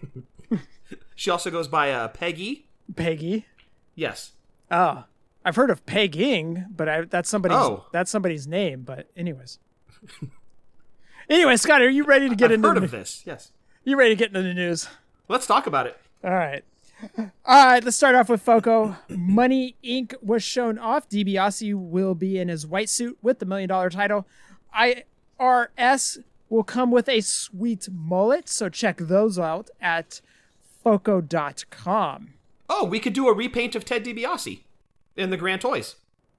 [1.16, 2.66] She also goes by uh, Peggy.
[2.94, 3.46] Peggy.
[3.94, 4.32] Yes.
[4.70, 5.04] Oh,
[5.46, 7.86] I've heard of pegging, but I, that's somebody's Oh.
[7.92, 8.82] that's somebody's name.
[8.82, 9.60] But anyways,
[11.30, 13.22] anyway, Scott, are you ready to get I've into heard the, of this.
[13.24, 13.52] Yes.
[13.84, 14.88] you ready to get into the news?
[15.28, 15.96] Let's talk about it.
[16.24, 16.64] All right.
[17.18, 17.26] All
[17.66, 18.96] right, let's start off with Foco.
[19.08, 20.14] Money Inc.
[20.22, 21.08] was shown off.
[21.08, 24.26] DiBiase will be in his white suit with the million dollar title.
[24.76, 30.20] IRS will come with a sweet mullet, so check those out at
[30.82, 32.34] Foco.com.
[32.68, 34.62] Oh, we could do a repaint of Ted DiBiase
[35.16, 35.96] in the Grand Toys.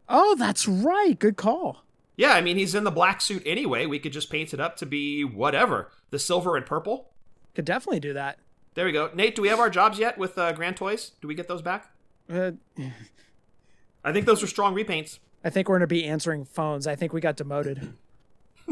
[0.10, 1.18] Oh, that's right.
[1.18, 1.84] Good call.
[2.16, 3.86] Yeah, I mean he's in the black suit anyway.
[3.86, 7.12] We could just paint it up to be whatever, the silver and purple.
[7.54, 8.40] Could definitely do that.
[8.74, 9.10] There we go.
[9.14, 11.12] Nate, do we have our jobs yet with uh, Grand Toys?
[11.22, 11.92] Do we get those back?
[12.32, 12.52] Uh,
[14.04, 15.20] I think those are strong repaints.
[15.44, 16.88] I think we're going to be answering phones.
[16.88, 17.94] I think we got demoted.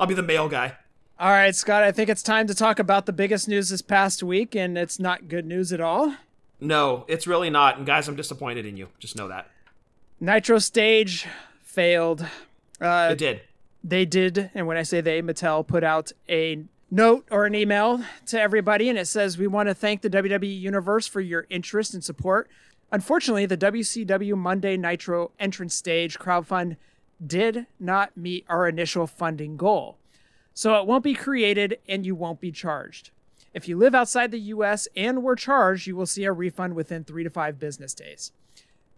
[0.00, 0.76] I'll be the mail guy.
[1.18, 4.22] All right, Scott, I think it's time to talk about the biggest news this past
[4.22, 6.14] week, and it's not good news at all.
[6.60, 7.76] No, it's really not.
[7.76, 8.88] And guys, I'm disappointed in you.
[8.98, 9.50] Just know that.
[10.20, 11.26] Nitro Stage
[11.62, 12.26] failed.
[12.80, 13.40] Uh, It did.
[13.84, 18.02] they did, and when I say they, Mattel put out a note or an email
[18.26, 21.92] to everybody, and it says, We want to thank the WWE Universe for your interest
[21.94, 22.48] and support.
[22.92, 26.76] Unfortunately, the WCW Monday Nitro entrance stage crowdfund
[27.24, 29.98] did not meet our initial funding goal.
[30.54, 33.10] So it won't be created and you won't be charged.
[33.56, 37.04] If you live outside the US and were charged, you will see a refund within
[37.04, 38.30] three to five business days.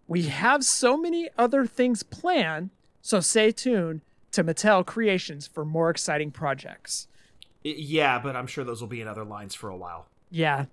[0.09, 4.01] We have so many other things planned, so stay tuned
[4.33, 7.07] to Mattel Creations for more exciting projects.
[7.63, 10.09] Yeah, but I'm sure those will be in other lines for a while.
[10.29, 10.65] Yeah,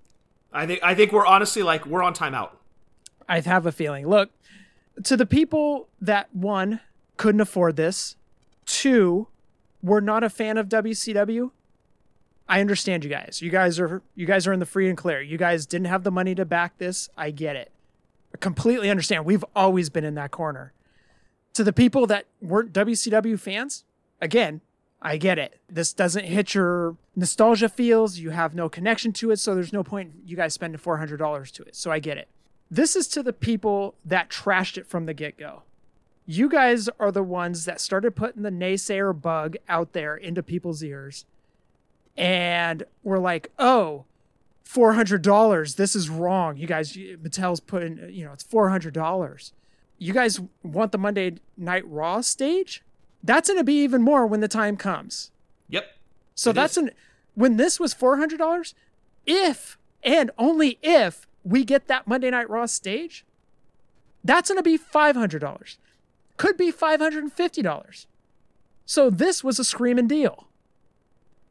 [0.52, 2.54] I think I think we're honestly like we're on timeout.
[3.30, 4.08] I have a feeling.
[4.08, 4.32] Look,
[5.04, 6.80] to the people that one
[7.18, 8.16] couldn't afford this,
[8.66, 9.28] two
[9.84, 11.52] were not a fan of WCW.
[12.48, 13.42] I understand you guys.
[13.42, 15.22] You guys are you guys are in the free and clear.
[15.22, 17.10] You guys didn't have the money to back this.
[17.18, 17.72] I get it.
[18.34, 19.26] I completely understand.
[19.26, 20.74] We've always been in that corner.
[21.54, 23.86] To the people that weren't WCW fans,
[24.22, 24.62] again,
[25.02, 25.60] I get it.
[25.70, 28.18] This doesn't hit your nostalgia feels.
[28.18, 31.64] You have no connection to it, so there's no point you guys spending $400 to
[31.64, 31.76] it.
[31.76, 32.28] So I get it.
[32.70, 35.64] This is to the people that trashed it from the get go.
[36.26, 40.84] You guys are the ones that started putting the naysayer bug out there into people's
[40.84, 41.26] ears.
[42.18, 44.06] And we're like, oh,
[44.66, 45.76] $400.
[45.76, 46.58] This is wrong.
[46.58, 49.52] You guys, Mattel's putting, you know, it's $400.
[49.98, 52.84] You guys want the Monday Night Raw stage?
[53.24, 55.32] That's going to be even more when the time comes.
[55.70, 55.86] Yep.
[56.36, 56.84] So that's is.
[56.84, 56.92] an
[57.34, 58.76] when this was four hundred dollars,
[59.26, 63.26] if and only if we get that Monday Night Raw stage,
[64.24, 65.78] that's gonna be five hundred dollars.
[66.38, 68.08] Could be five hundred and fifty dollars.
[68.86, 70.48] So this was a screaming deal.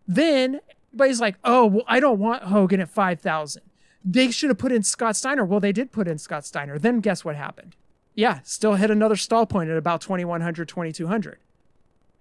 [0.06, 0.60] Then
[0.92, 3.62] everybody's like, oh well, I don't want Hogan at five thousand.
[4.04, 5.44] They should have put in Scott Steiner.
[5.44, 6.78] Well, they did put in Scott Steiner.
[6.78, 7.74] Then guess what happened?
[8.14, 11.38] Yeah, still hit another stall point at about 2100, 2200.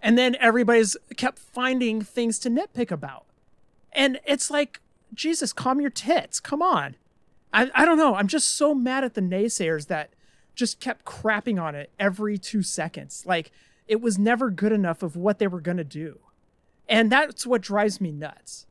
[0.00, 3.26] And then everybody's kept finding things to nitpick about.
[3.92, 4.80] And it's like,
[5.12, 6.40] Jesus, calm your tits.
[6.40, 6.96] Come on.
[7.52, 8.16] I, I don't know.
[8.16, 10.10] I'm just so mad at the naysayers that
[10.54, 13.24] just kept crapping on it every two seconds.
[13.24, 13.52] Like,
[13.86, 16.18] it was never good enough of what they were going to do.
[16.88, 18.66] And that's what drives me nuts.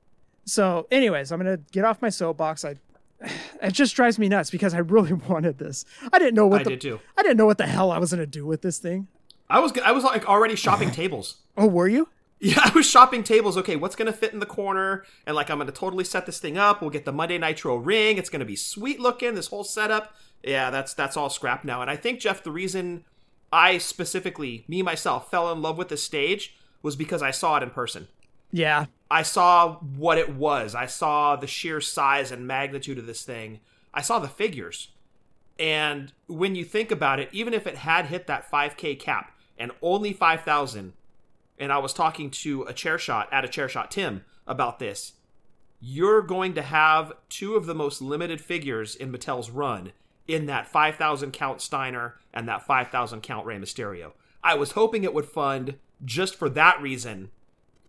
[0.46, 2.66] So, anyways, I'm going to get off my soapbox.
[2.66, 2.76] I
[3.62, 5.86] it just drives me nuts because I really wanted this.
[6.12, 7.00] I didn't know what I the did too.
[7.18, 9.08] I didn't know what the hell I was going to do with this thing.
[9.50, 11.38] I was I was like already shopping tables.
[11.58, 12.10] Oh, were you?
[12.40, 13.58] Yeah, I was shopping tables.
[13.58, 15.06] Okay, what's gonna fit in the corner?
[15.26, 16.82] And like, I'm gonna totally set this thing up.
[16.82, 18.18] We'll get the Monday Nitro ring.
[18.18, 19.36] It's gonna be sweet looking.
[19.36, 20.16] This whole setup.
[20.44, 21.82] Yeah, that's that's all scrap now.
[21.82, 23.06] And I think Jeff, the reason
[23.52, 27.64] I specifically, me myself, fell in love with the stage was because I saw it
[27.64, 28.08] in person.
[28.52, 28.86] Yeah.
[29.10, 30.76] I saw what it was.
[30.76, 33.62] I saw the sheer size and magnitude of this thing.
[33.94, 34.90] I saw the figures.
[35.58, 39.72] And when you think about it, even if it had hit that 5K cap and
[39.82, 40.94] only 5,000,
[41.60, 45.14] and I was talking to a chair shot at a chair shot Tim about this,
[45.80, 49.92] you're going to have two of the most limited figures in Mattel's run
[50.28, 54.14] in that 5,000 count Steiner and that 5,000 count Rey Mysterio.
[54.44, 55.76] I was hoping it would fund
[56.06, 57.30] just for that reason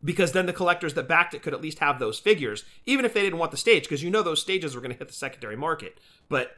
[0.05, 3.15] because then the collectors that backed it could at least have those figures, even if
[3.15, 5.15] they didn't want the stage, because you know those stages were going to hit the
[5.15, 5.99] secondary market.
[6.29, 6.57] But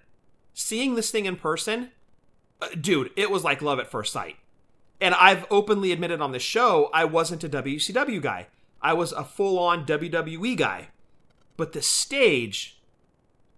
[0.52, 1.90] seeing this thing in person,
[2.60, 4.36] uh, dude, it was like love at first sight.
[5.00, 8.48] And I've openly admitted on this show I wasn't a WCW guy.
[8.82, 10.88] I was a full on WWE guy.
[11.56, 12.80] But the stage,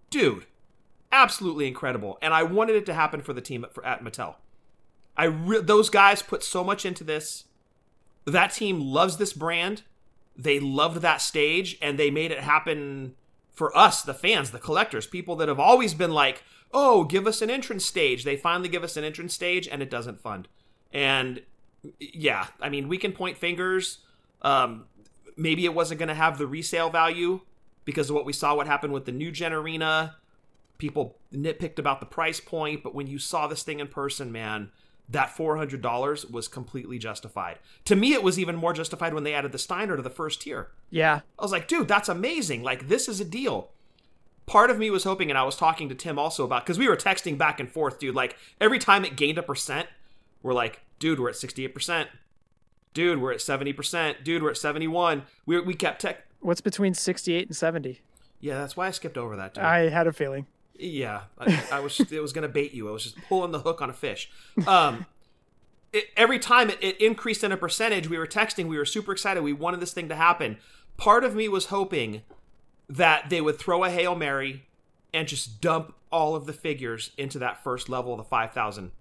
[0.09, 0.45] dude,
[1.11, 2.17] absolutely incredible.
[2.21, 4.35] And I wanted it to happen for the team at, at Mattel.
[5.17, 7.45] I re- those guys put so much into this.
[8.25, 9.83] That team loves this brand.
[10.35, 13.15] They loved that stage and they made it happen
[13.51, 17.41] for us, the fans, the collectors, people that have always been like, "Oh, give us
[17.41, 20.47] an entrance stage." They finally give us an entrance stage and it doesn't fund.
[20.93, 21.41] And
[21.99, 23.99] yeah, I mean, we can point fingers.
[24.41, 24.85] Um,
[25.35, 27.41] maybe it wasn't going to have the resale value
[27.85, 30.15] because of what we saw what happened with the new gen arena.
[30.77, 34.71] People nitpicked about the price point, but when you saw this thing in person, man,
[35.11, 37.57] that $400 was completely justified.
[37.85, 40.41] To me, it was even more justified when they added the Steiner to the first
[40.41, 40.69] tier.
[40.89, 41.21] Yeah.
[41.37, 42.63] I was like, dude, that's amazing.
[42.63, 43.71] Like, this is a deal.
[44.45, 46.87] Part of me was hoping, and I was talking to Tim also about, because we
[46.87, 48.15] were texting back and forth, dude.
[48.15, 49.87] Like, every time it gained a percent,
[50.43, 52.07] we're like, dude, we're at 68%.
[52.93, 54.23] Dude, we're at 70%.
[54.23, 55.23] Dude, we're at 71.
[55.45, 56.25] We, we kept tech.
[56.39, 58.01] What's between 68 and 70?
[58.39, 59.63] Yeah, that's why I skipped over that, dude.
[59.63, 60.47] I had a feeling.
[60.79, 61.99] Yeah, I, I was.
[62.11, 62.87] it was gonna bait you.
[62.87, 64.31] I was just pulling the hook on a fish.
[64.65, 65.05] Um,
[65.91, 68.67] it, every time it, it increased in a percentage, we were texting.
[68.67, 69.43] We were super excited.
[69.43, 70.57] We wanted this thing to happen.
[70.97, 72.21] Part of me was hoping
[72.87, 74.65] that they would throw a hail mary
[75.13, 78.91] and just dump all of the figures into that first level of the five thousand,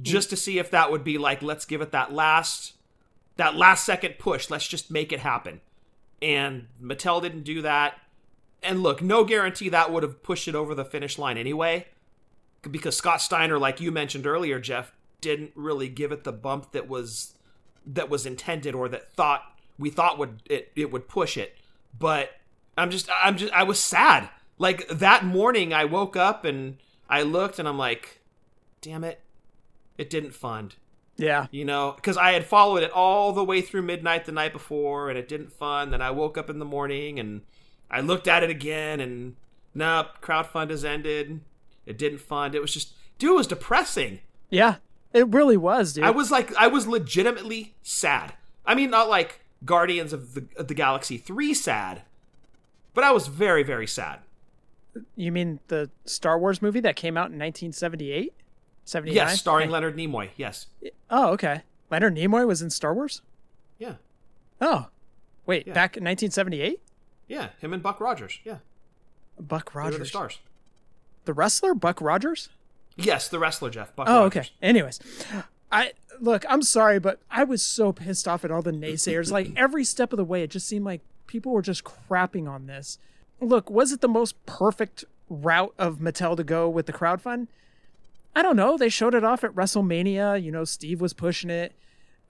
[0.00, 2.74] just to see if that would be like, let's give it that last,
[3.36, 4.48] that last second push.
[4.48, 5.60] Let's just make it happen.
[6.22, 7.98] And Mattel didn't do that
[8.62, 11.86] and look, no guarantee that would have pushed it over the finish line anyway,
[12.70, 16.88] because Scott Steiner, like you mentioned earlier, Jeff, didn't really give it the bump that
[16.88, 17.34] was
[17.86, 19.42] that was intended or that thought
[19.78, 21.56] we thought would it, it would push it.
[21.98, 22.30] But
[22.76, 24.28] I'm just I'm just I was sad.
[24.58, 26.78] Like that morning, I woke up and
[27.08, 28.20] I looked and I'm like,
[28.80, 29.20] damn it,
[29.98, 30.76] it didn't fund.
[31.16, 31.46] Yeah.
[31.50, 35.08] You know, because I had followed it all the way through midnight the night before
[35.08, 35.92] and it didn't fund.
[35.92, 37.42] Then I woke up in the morning and
[37.90, 39.36] I looked at it again and
[39.74, 41.40] nope, crowdfund has ended.
[41.84, 42.54] It didn't fund.
[42.54, 44.20] It was just, dude, it was depressing.
[44.50, 44.76] Yeah.
[45.12, 46.04] It really was, dude.
[46.04, 48.34] I was like, I was legitimately sad.
[48.66, 52.02] I mean, not like Guardians of the, of the Galaxy 3 sad,
[52.92, 54.18] but I was very, very sad.
[55.14, 58.32] You mean the Star Wars movie that came out in 1978?
[58.84, 59.14] 79?
[59.14, 60.30] Yes, starring Leonard Nimoy.
[60.36, 60.66] Yes.
[61.10, 61.62] Oh, okay.
[61.90, 63.22] Leonard Nimoy was in Star Wars?
[63.78, 63.94] Yeah.
[64.60, 64.88] Oh.
[65.44, 65.72] Wait, Yeah.
[65.74, 66.80] back in 1978?
[67.28, 67.48] Yeah.
[67.60, 68.38] Him and Buck Rogers.
[68.44, 68.58] Yeah.
[69.38, 69.98] Buck They Rogers.
[69.98, 70.38] the stars.
[71.24, 72.48] The wrestler Buck Rogers?
[72.96, 73.94] Yes, the wrestler, Jeff.
[73.94, 74.38] Buck Oh, Rogers.
[74.38, 74.48] okay.
[74.62, 75.00] Anyways,
[75.70, 79.30] I look, I'm sorry, but I was so pissed off at all the naysayers.
[79.30, 82.66] like every step of the way, it just seemed like people were just crapping on
[82.66, 82.98] this.
[83.40, 87.48] Look, was it the most perfect route of Mattel to go with the crowdfund?
[88.34, 88.76] I don't know.
[88.78, 90.42] They showed it off at WrestleMania.
[90.42, 91.72] You know, Steve was pushing it.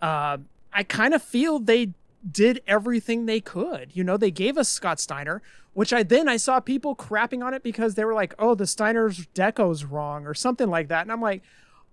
[0.00, 0.38] Uh,
[0.72, 1.90] I kind of feel they
[2.30, 3.90] did everything they could.
[3.94, 5.42] You know, they gave us Scott Steiner,
[5.74, 8.66] which I then I saw people crapping on it because they were like, "Oh, the
[8.66, 11.42] Steiner's deco's wrong" or something like that, and I'm like,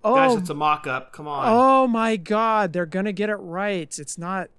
[0.04, 1.12] "Oh, Guys, it's a mock up.
[1.14, 1.46] Come on.
[1.48, 3.98] oh my God, they're gonna get it right.
[4.00, 4.50] It's not,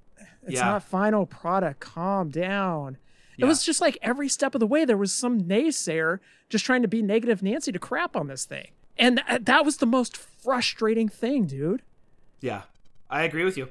[0.43, 0.65] it's Yeah.
[0.67, 1.81] not final product.
[1.81, 2.99] Calm down."
[3.37, 6.83] It was just like every step of the way there was some naysayer just trying
[6.83, 10.17] to be negative Nancy to crap on this thing, and th- that was the most
[10.17, 11.83] frustrating thing, dude.
[12.41, 12.63] Yeah.
[13.11, 13.69] I agree with you.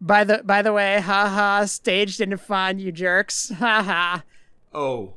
[0.00, 3.50] By the by the way, haha, stage didn't find you jerks.
[3.58, 4.20] Haha.
[4.72, 5.14] Oh,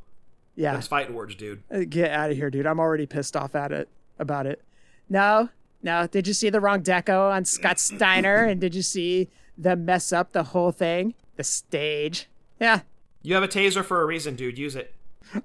[0.56, 0.74] Yeah.
[0.74, 1.62] those fighting words, dude.
[1.72, 2.66] Uh, Get out of here, dude.
[2.66, 4.64] I'm already pissed off at it about it.
[5.10, 5.50] No,
[5.84, 8.38] No, did you see the wrong deco on Scott Steiner?
[8.46, 11.14] and did you see them mess up the whole thing?
[11.36, 12.28] The stage.
[12.60, 12.82] Yeah,
[13.22, 14.58] You have a taser for a reason, dude.
[14.58, 14.94] Use it.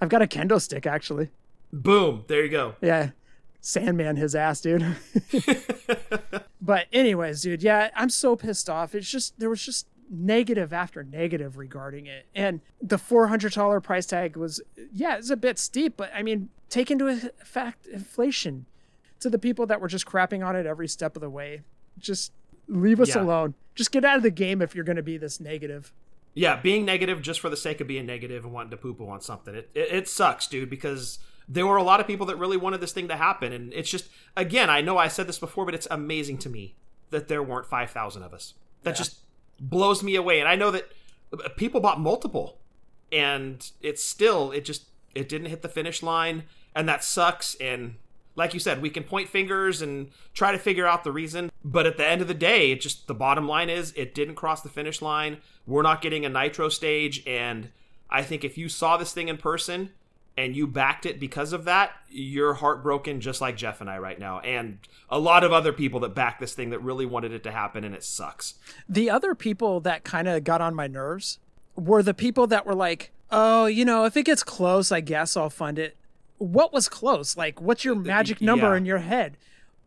[0.01, 1.29] I've got a kendo stick actually.
[1.73, 2.25] Boom.
[2.29, 2.75] There you go.
[2.81, 3.11] Yeah.
[3.67, 4.97] Sandman his ass, dude.
[6.61, 8.95] but anyways, dude, yeah, I'm so pissed off.
[8.95, 12.27] It's just there was just negative after negative regarding it.
[12.33, 14.61] And the $400 price tag was
[14.93, 18.67] yeah, it's a bit steep, but I mean, take into effect inflation
[19.19, 21.63] to the people that were just crapping on it every step of the way.
[21.99, 22.31] Just
[22.69, 23.23] leave us Yeah.
[23.23, 23.55] alone.
[23.75, 25.93] Just get out of the game if you're going to be this negative.
[26.35, 29.09] Yeah, being negative just for the sake of being negative and wanting to poo poo
[29.09, 29.57] on something.
[29.57, 31.19] It, it, it sucks, dude, because
[31.49, 33.53] there were a lot of people that really wanted this thing to happen.
[33.53, 36.75] And it's just, again, I know I said this before, but it's amazing to me
[37.11, 38.55] that there weren't 5,000 of us.
[38.83, 39.19] That just
[39.61, 40.41] blows me away.
[40.41, 40.91] And I know that
[41.33, 42.59] uh, people bought multiple,
[43.13, 46.45] and it's still, it just, it didn't hit the finish line.
[46.75, 47.55] And that sucks.
[47.57, 47.95] And
[48.35, 51.51] like you said, we can point fingers and try to figure out the reason.
[51.65, 54.35] But at the end of the day, it just the bottom line is it didn't
[54.35, 55.39] cross the finish line.
[55.67, 57.27] We're not getting a nitro stage.
[57.27, 57.71] And
[58.11, 59.91] I think if you saw this thing in person
[60.37, 64.19] and you backed it because of that, you're heartbroken just like Jeff and I right
[64.19, 64.41] now.
[64.41, 64.79] And
[65.09, 67.85] a lot of other people that backed this thing that really wanted it to happen
[67.85, 68.55] and it sucks.
[68.89, 71.39] The other people that kind of got on my nerves
[71.75, 75.37] were the people that were like, oh, you know, if it gets close, I guess
[75.37, 75.97] I'll fund it.
[76.39, 77.37] What was close?
[77.37, 78.77] Like, what's your magic number yeah.
[78.77, 79.39] in your head?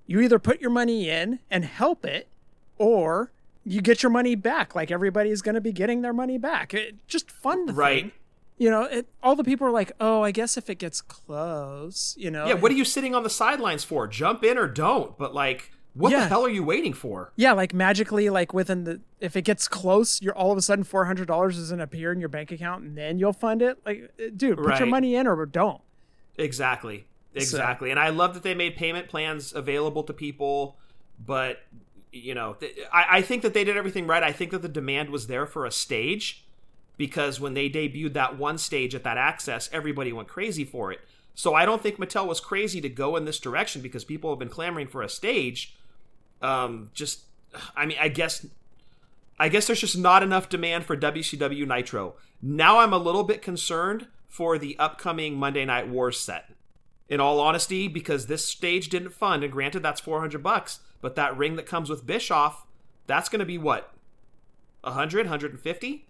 [0.08, 2.28] You either put your money in and help it,
[2.80, 3.32] or
[3.64, 4.74] you get your money back.
[4.74, 6.74] Like, everybody's going to be getting their money back.
[6.74, 8.04] It, just fund the Right.
[8.06, 8.12] thing.
[8.60, 12.14] You know, it, all the people are like, oh, I guess if it gets close,
[12.20, 12.46] you know.
[12.46, 14.06] Yeah, what are you sitting on the sidelines for?
[14.08, 15.18] Jump in or don't.
[15.18, 16.20] But like, what Yeah.
[16.20, 17.32] the hell are you waiting for?
[17.38, 20.84] Yeah, like magically, like within the if it gets close, you're all of a sudden
[20.84, 23.78] four hundred dollars gonna appear in your bank account, and then you'll fund it.
[23.86, 25.82] Like, uh, dude, put your money in or don't.
[26.38, 27.06] Exactly.
[27.34, 27.92] Exactly.
[27.92, 30.78] And I love that they made payment plans available to people,
[31.26, 31.60] but
[32.12, 34.24] you know, th- I, I think that they did everything right.
[34.24, 36.44] I think that the demand was there for a stage
[37.00, 41.00] because when they debuted that one stage at that Axxess, everybody went crazy for it.
[41.34, 44.38] So I don't think Mattel was crazy to go in this direction because people have
[44.38, 45.78] been clamoring for a stage.
[46.42, 47.22] Um, just,
[47.74, 48.46] I mean, I guess,
[49.40, 52.16] I guess there's just not enough demand for WCW Nitro.
[52.42, 56.50] Now I'm a little bit concerned for the upcoming Monday Night Wars set.
[57.08, 61.38] In all honesty, because this stage didn't fund, and granted that's 400 bucks, but that
[61.38, 62.66] ring that comes with Bischoff,
[63.08, 63.94] that's going to be what?
[64.82, 66.06] 100, 150?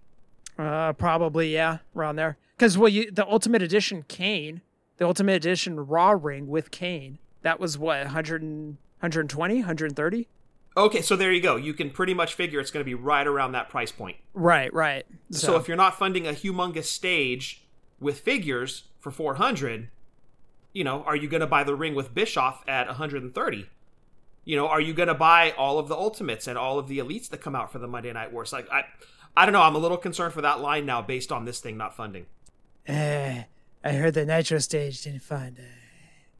[0.59, 2.37] Uh, probably yeah, around there.
[2.57, 4.61] Because well, you the Ultimate Edition Kane,
[4.97, 10.27] the Ultimate Edition Raw ring with Kane, that was what 100 and, 120, 130.
[10.75, 11.55] Okay, so there you go.
[11.55, 14.17] You can pretty much figure it's going to be right around that price point.
[14.33, 15.05] Right, right.
[15.31, 17.63] So, if you're not funding a humongous stage
[17.99, 19.89] with figures for 400,
[20.73, 23.69] you know, are you going to buy the ring with Bischoff at 130?
[24.45, 26.99] You know, are you going to buy all of the ultimates and all of the
[26.99, 28.53] elites that come out for the Monday Night Wars?
[28.53, 28.83] Like, I,
[29.35, 29.61] I don't know.
[29.61, 32.25] I'm a little concerned for that line now, based on this thing not funding.
[32.87, 33.43] Uh,
[33.83, 35.57] I heard the Nitro stage didn't fund.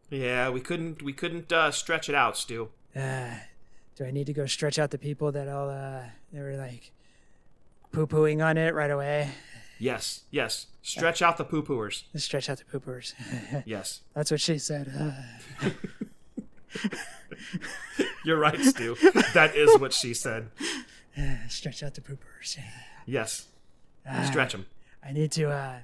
[0.09, 2.69] Yeah, we couldn't, we couldn't uh, stretch it out, Stu.
[2.95, 3.29] Uh,
[3.95, 6.01] do I need to go stretch out the people that all uh
[6.33, 6.91] they were like
[7.91, 9.29] poo pooing on it right away?
[9.77, 10.67] Yes, yes.
[10.81, 12.03] Stretch out the poo pooers.
[12.15, 13.13] Stretch out the poopers.
[13.65, 14.91] Yes, That's what she said.
[18.25, 18.95] You're right, Stu.
[19.33, 20.49] that is what she said.
[21.49, 22.57] stretch out the poopers.
[23.05, 23.47] Yes,
[24.25, 24.67] stretch them.
[25.03, 25.79] I need to uh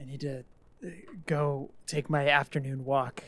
[0.00, 0.40] I need to
[0.84, 0.88] uh,
[1.26, 3.22] go take my afternoon walk.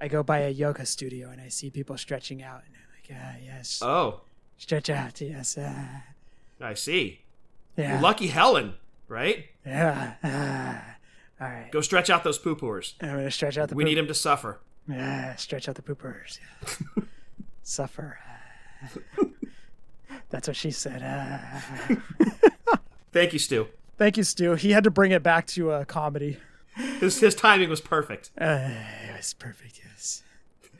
[0.00, 3.22] I go by a yoga studio and I see people stretching out and I'm like,
[3.24, 4.22] ah, yes, Oh,
[4.58, 5.72] stretch out, yes, uh,
[6.60, 7.20] I see.
[7.76, 8.74] yeah, Lucky Helen,
[9.06, 9.46] right?
[9.64, 10.14] yeah.
[10.24, 10.96] ah.
[11.40, 12.94] all right, Go stretch out those poo pooers.
[13.00, 13.76] I'm gonna stretch out the.
[13.76, 14.60] We poop- need him to suffer.
[14.88, 16.38] Yeah, stretch out the poopers.
[17.62, 18.18] Suffer.
[20.30, 21.02] That's what she said.
[21.04, 21.64] Ah.
[23.12, 23.68] Thank you, Stu.
[23.96, 24.54] Thank you, Stu.
[24.54, 26.38] He had to bring it back to uh, comedy.
[26.98, 28.30] His his timing was perfect.
[28.38, 28.68] Uh,
[29.08, 29.80] it was perfect.
[29.84, 30.22] Yes.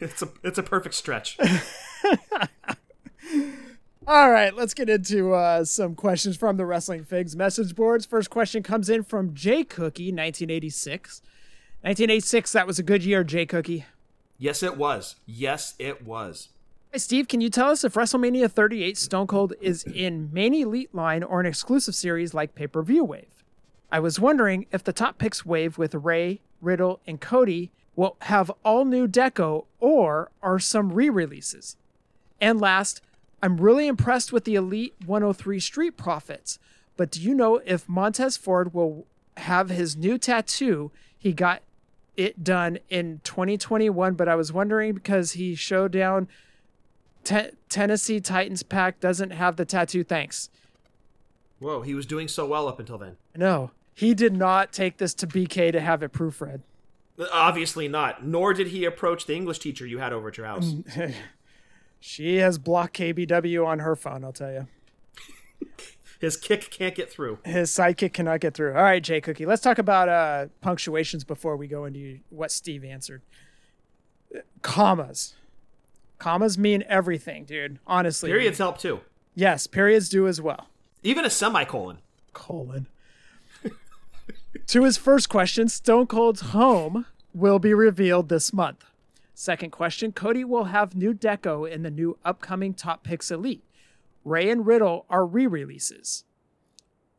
[0.01, 1.39] It's a it's a perfect stretch.
[4.07, 8.05] All right, let's get into uh, some questions from the Wrestling Figs message boards.
[8.05, 11.22] First question comes in from J Cookie, 1986.
[11.80, 13.87] 1986, that was a good year, J Cookie.
[14.37, 15.16] Yes, it was.
[15.24, 16.51] Yes, it was.
[16.97, 21.24] Steve, can you tell us if WrestleMania 38 Stone Cold is in main elite line
[21.24, 23.45] or an exclusive series like pay per view wave?
[23.90, 28.51] I was wondering if the top picks wave with Rey, Riddle, and Cody will have
[28.64, 31.76] all new deco or are some re releases.
[32.40, 33.01] And last,
[33.42, 36.61] I'm really impressed with the Elite 103 Street Profits,
[36.97, 39.07] but do you know if Montez Ford will
[39.38, 41.62] have his new tattoo he got
[42.16, 46.28] it done in 2021, but I was wondering because he showed down
[47.25, 50.05] Te- Tennessee Titans pack doesn't have the tattoo.
[50.05, 50.51] Thanks.
[51.59, 53.16] Whoa, he was doing so well up until then.
[53.35, 56.61] No, he did not take this to BK to have it proofread.
[57.33, 58.27] Obviously not.
[58.27, 60.75] Nor did he approach the English teacher you had over at your house.
[62.07, 64.68] She has blocked KBW on her phone, I'll tell you.
[66.20, 67.39] His kick can't get through.
[67.47, 68.75] His sidekick cannot get through.
[68.75, 72.85] All right, Jay Cookie, let's talk about uh, punctuations before we go into what Steve
[72.85, 73.22] answered.
[74.61, 75.35] Commas.
[76.18, 77.78] Commas mean everything, dude.
[77.86, 78.30] Honestly.
[78.30, 79.00] Periods help too.
[79.34, 80.68] Yes, periods do as well.
[81.02, 81.98] Even a semicolon.
[82.32, 82.86] Colon.
[84.66, 88.84] to his first question, Stone Cold's home will be revealed this month.
[89.34, 93.64] Second question, Cody will have new deco in the new upcoming Top Picks Elite.
[94.24, 96.24] Rey and Riddle are re-releases.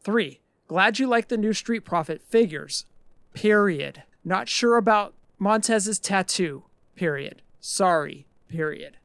[0.01, 2.85] Three, glad you like the new Street Profit figures.
[3.33, 4.03] Period.
[4.23, 6.63] Not sure about Montez's tattoo.
[6.95, 7.41] Period.
[7.59, 8.25] Sorry.
[8.47, 8.97] Period.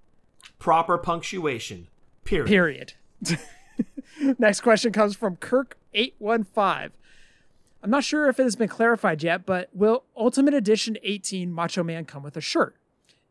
[0.59, 1.89] Proper punctuation.
[2.25, 2.49] Period.
[2.49, 2.93] Period.
[4.39, 6.91] Next question comes from Kirk815.
[7.83, 11.83] I'm not sure if it has been clarified yet, but will Ultimate Edition 18 Macho
[11.83, 12.77] Man come with a shirt?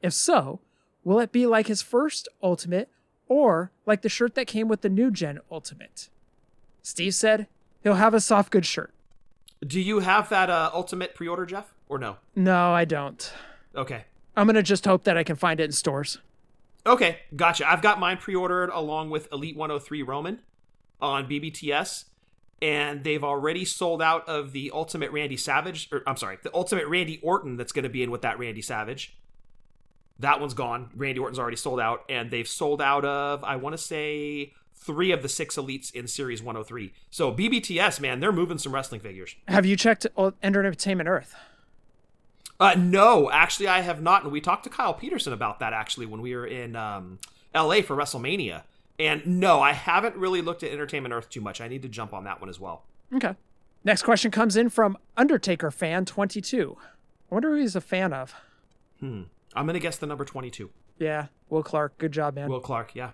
[0.02, 0.60] If so,
[1.04, 2.90] will it be like his first Ultimate
[3.28, 6.10] or like the shirt that came with the new gen Ultimate?
[6.82, 7.48] Steve said
[7.84, 8.92] he'll have a soft good shirt.
[9.66, 12.16] Do you have that uh, ultimate pre-order, Jeff, or no?
[12.36, 13.32] No, I don't.
[13.76, 14.06] Okay.
[14.40, 16.20] I'm going to just hope that I can find it in stores.
[16.86, 17.70] Okay, gotcha.
[17.70, 20.40] I've got mine pre-ordered along with Elite 103 Roman
[21.02, 22.06] on BBTS,
[22.62, 25.90] and they've already sold out of the Ultimate Randy Savage.
[25.92, 28.62] Or I'm sorry, the Ultimate Randy Orton that's going to be in with that Randy
[28.62, 29.18] Savage.
[30.20, 30.90] That one's gone.
[30.96, 35.12] Randy Orton's already sold out, and they've sold out of I want to say three
[35.12, 36.94] of the six elites in Series 103.
[37.10, 39.36] So BBTS, man, they're moving some wrestling figures.
[39.50, 40.08] Have you checked
[40.42, 41.36] Entertainment Earth?
[42.60, 44.24] Uh, no, actually, I have not.
[44.24, 47.20] And we talked to Kyle Peterson about that actually when we were in um,
[47.56, 48.64] LA for WrestleMania.
[49.00, 51.62] And no, I haven't really looked at Entertainment Earth too much.
[51.62, 52.84] I need to jump on that one as well.
[53.14, 53.34] Okay.
[53.86, 56.76] Next question comes in from Undertaker fan 22.
[56.80, 58.36] I wonder who he's a fan of.
[59.00, 59.24] Hmm.
[59.56, 60.70] I'm gonna guess the number 22.
[61.00, 61.98] Yeah, Will Clark.
[61.98, 62.50] Good job, man.
[62.50, 62.94] Will Clark.
[62.94, 63.12] Yeah.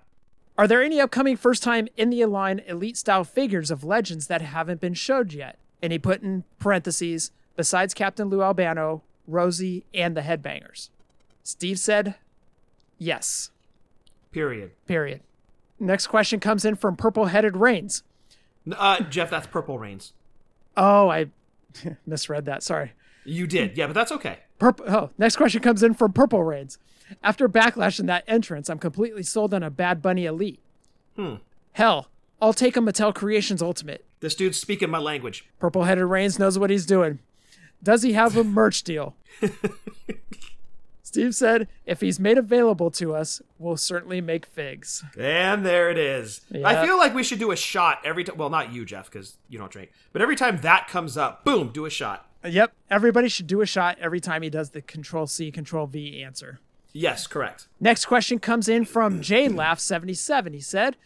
[0.57, 4.41] Are there any upcoming first time in the line elite style figures of legends that
[4.41, 5.59] haven't been showed yet?
[5.83, 10.89] And he put in parentheses, besides Captain Lou Albano, Rosie, and the Headbangers.
[11.43, 12.15] Steve said,
[12.97, 13.51] yes.
[14.31, 14.71] Period.
[14.87, 15.21] Period.
[15.79, 18.03] Next question comes in from Purple Headed Reigns.
[18.65, 20.13] N- Uh, Jeff, that's Purple Reigns.
[20.77, 21.27] Oh, I
[22.05, 22.63] misread that.
[22.63, 22.93] Sorry.
[23.23, 24.39] You did, yeah, but that's okay.
[24.59, 24.85] Purple.
[24.87, 26.77] Oh, next question comes in from Purple Reigns.
[27.23, 30.59] After backlash in that entrance, I'm completely sold on a Bad Bunny Elite.
[31.15, 31.35] Hmm.
[31.73, 32.07] Hell,
[32.41, 34.05] I'll take a Mattel Creations Ultimate.
[34.21, 35.47] This dude's speaking my language.
[35.59, 37.19] Purple Headed Reigns knows what he's doing.
[37.85, 39.15] Does he have a merch deal?
[41.03, 45.03] Steve said, if he's made available to us, we'll certainly make figs.
[45.17, 46.41] And there it is.
[46.49, 46.67] Yeah.
[46.67, 48.37] I feel like we should do a shot every time.
[48.37, 49.91] Well, not you, Jeff, because you don't drink.
[50.11, 52.27] But every time that comes up, boom, do a shot.
[52.43, 56.21] Yep, everybody should do a shot every time he does the Control C, Control V
[56.21, 56.59] answer.
[56.91, 57.67] Yes, correct.
[57.79, 60.53] Next question comes in from J Laugh 77.
[60.53, 60.97] He said,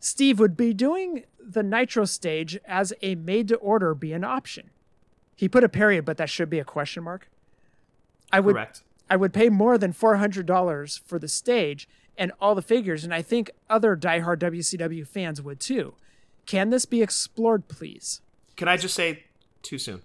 [0.00, 4.70] Steve would be doing the Nitro stage as a made to order be an option.
[5.36, 7.28] He put a period, but that should be a question mark.
[8.32, 8.82] I would Correct.
[9.10, 13.22] I would pay more than $400 for the stage and all the figures, and I
[13.22, 15.94] think other diehard WCW fans would too.
[16.46, 18.20] Can this be explored, please?
[18.56, 19.24] Can I just say,
[19.62, 20.02] too soon?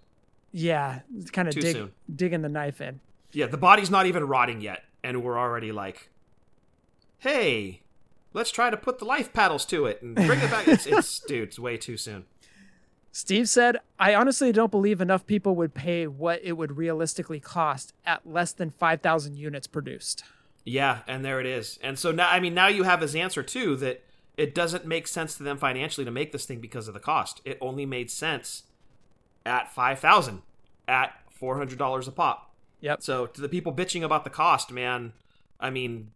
[0.52, 1.02] Yeah,
[1.32, 1.92] kind of dig, soon.
[2.14, 3.00] digging the knife in.
[3.32, 6.10] Yeah, the body's not even rotting yet, and we're already like,
[7.20, 7.82] hey,
[8.34, 10.68] let's try to put the life paddles to it and bring it back.
[10.68, 12.26] it's, it's dude, it's way too soon.
[13.12, 17.94] Steve said, I honestly don't believe enough people would pay what it would realistically cost
[18.06, 20.24] at less than 5,000 units produced.
[20.64, 21.80] Yeah, and there it is.
[21.82, 24.04] And so now, I mean, now you have his answer too that
[24.38, 27.42] it doesn't make sense to them financially to make this thing because of the cost.
[27.44, 28.64] It only made sense
[29.46, 30.44] at five thousand,
[30.88, 32.54] at four hundred dollars a pop.
[32.82, 33.02] Yep.
[33.02, 35.14] So to the people bitching about the cost, man,
[35.60, 36.12] I mean,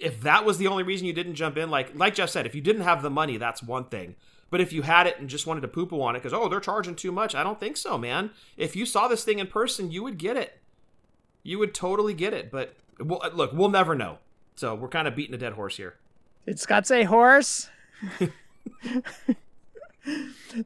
[0.00, 2.54] if that was the only reason you didn't jump in, like like Jeff said, if
[2.54, 4.16] you didn't have the money, that's one thing.
[4.50, 6.48] But if you had it and just wanted to poo poo on it because oh
[6.48, 8.30] they're charging too much, I don't think so, man.
[8.56, 10.58] If you saw this thing in person, you would get it.
[11.42, 12.50] You would totally get it.
[12.50, 14.18] But we'll, uh, look, we'll never know.
[14.56, 15.96] So we're kind of beating a dead horse here.
[16.46, 17.68] Did Scott say horse?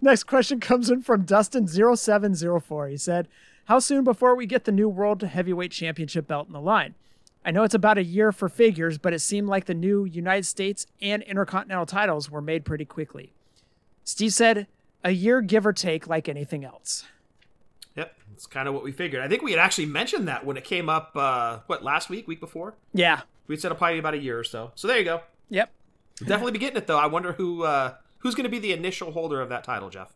[0.00, 2.90] Next question comes in from Dustin0704.
[2.90, 3.28] He said,
[3.64, 6.94] How soon before we get the new World Heavyweight Championship belt in the line?
[7.44, 10.46] I know it's about a year for figures, but it seemed like the new United
[10.46, 13.32] States and Intercontinental titles were made pretty quickly.
[14.04, 14.66] Steve said,
[15.04, 17.04] A year, give or take, like anything else.
[17.96, 19.22] Yep, it's kind of what we figured.
[19.22, 21.12] I think we had actually mentioned that when it came up.
[21.14, 22.74] Uh, what last week, week before?
[22.94, 23.22] Yeah.
[23.46, 24.72] We said it'll probably be about a year or so.
[24.74, 25.20] So there you go.
[25.50, 25.70] Yep.
[26.20, 26.98] Definitely be getting it though.
[26.98, 30.14] I wonder who uh, who's going to be the initial holder of that title, Jeff.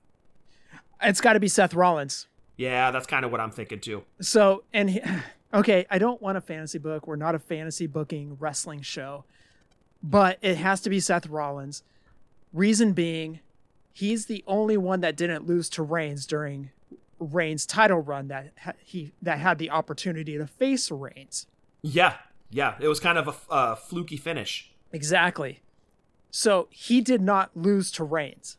[1.02, 2.26] It's got to be Seth Rollins.
[2.56, 4.04] Yeah, that's kind of what I'm thinking too.
[4.20, 5.02] So, and he,
[5.54, 7.06] okay, I don't want a fantasy book.
[7.06, 9.24] We're not a fantasy booking wrestling show,
[10.02, 11.82] but it has to be Seth Rollins.
[12.52, 13.40] Reason being,
[13.96, 16.70] he's the only one that didn't lose to Reigns during
[17.18, 21.46] Reigns' title run that ha- he that had the opportunity to face Reigns.
[21.82, 22.14] Yeah,
[22.50, 24.70] yeah, it was kind of a uh, fluky finish.
[24.92, 25.60] Exactly.
[26.30, 28.58] So he did not lose to Reigns.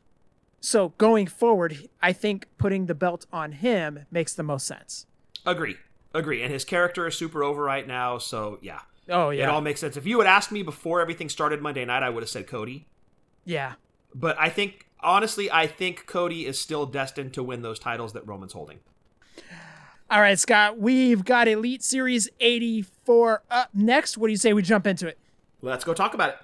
[0.59, 5.05] So going forward, I think putting the belt on him makes the most sense.
[5.45, 5.75] Agree,
[6.15, 6.41] agree.
[6.41, 9.79] And his character is super over right now, so yeah, Oh yeah, it all makes
[9.79, 9.95] sense.
[9.97, 12.87] If you had asked me before everything started Monday night, I would have said Cody.
[13.45, 13.73] yeah.
[14.15, 18.27] But I think honestly, I think Cody is still destined to win those titles that
[18.27, 18.79] Roman's holding.
[20.09, 24.17] All right, Scott, we've got Elite Series 84 up next.
[24.17, 25.17] What do you say we jump into it?
[25.61, 26.37] Let's go talk about it.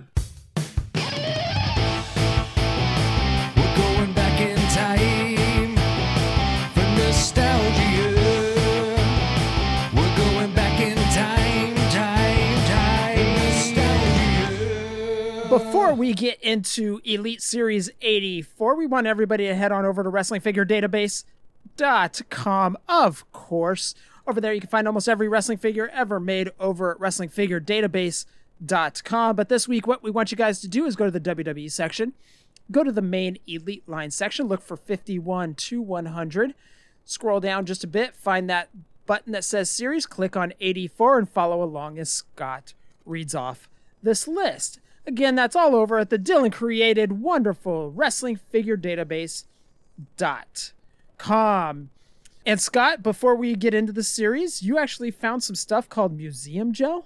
[15.54, 20.10] Before we get into Elite Series 84, we want everybody to head on over to
[20.10, 23.94] WrestlingFigureDatabase.com, of course.
[24.26, 29.36] Over there, you can find almost every wrestling figure ever made over at WrestlingFigureDatabase.com.
[29.36, 31.72] But this week, what we want you guys to do is go to the WWE
[31.72, 32.14] section,
[32.72, 36.56] go to the main Elite line section, look for 51 to 100,
[37.06, 38.70] scroll down just a bit, find that
[39.06, 42.74] button that says Series, click on 84, and follow along as Scott
[43.06, 43.70] reads off
[44.02, 44.80] this list.
[45.06, 49.46] Again, that's all over at the Dylan created wonderful wrestling figure database
[50.18, 50.72] dot
[51.18, 51.90] com.
[52.46, 56.74] And Scott, before we get into the series, you actually found some stuff called museum
[56.74, 57.06] gel.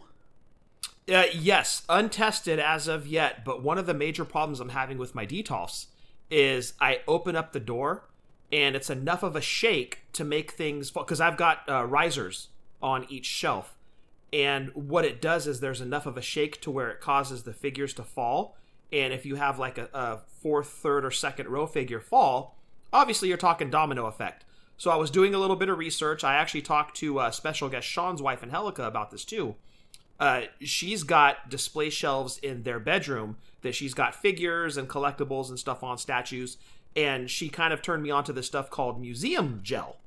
[1.08, 5.16] Uh, yes, untested as of yet, but one of the major problems I'm having with
[5.16, 5.86] my Detolfs
[6.30, 8.04] is I open up the door
[8.52, 12.50] and it's enough of a shake to make things fall because I've got uh, risers
[12.82, 13.77] on each shelf.
[14.34, 17.54] And what it does is there's enough of a shake to where it causes the
[17.54, 18.58] figures to fall.
[18.92, 22.58] And if you have like a, a fourth, third, or second row figure fall,
[22.92, 24.44] obviously you're talking domino effect.
[24.78, 26.24] So I was doing a little bit of research.
[26.24, 29.56] I actually talked to uh, special guest Sean's wife, Angelica, about this too
[30.20, 35.60] uh, she's got display shelves in their bedroom that she's got figures and collectibles and
[35.60, 36.58] stuff on statues
[36.96, 39.98] and she kind of turned me on to this stuff called museum gel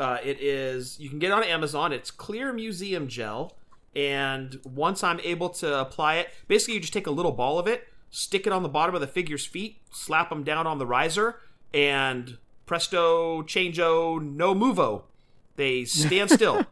[0.00, 3.56] uh, it is you can get it on amazon it's clear museum gel
[3.94, 7.66] and once i'm able to apply it basically you just take a little ball of
[7.66, 10.86] it stick it on the bottom of the figure's feet slap them down on the
[10.86, 11.36] riser
[11.72, 15.02] and presto changeo no movo
[15.56, 16.66] they stand still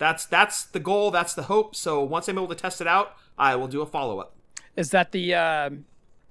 [0.00, 1.12] that's that's the goal.
[1.12, 1.76] That's the hope.
[1.76, 4.34] So once I'm able to test it out, I will do a follow up.
[4.74, 5.84] Is that the um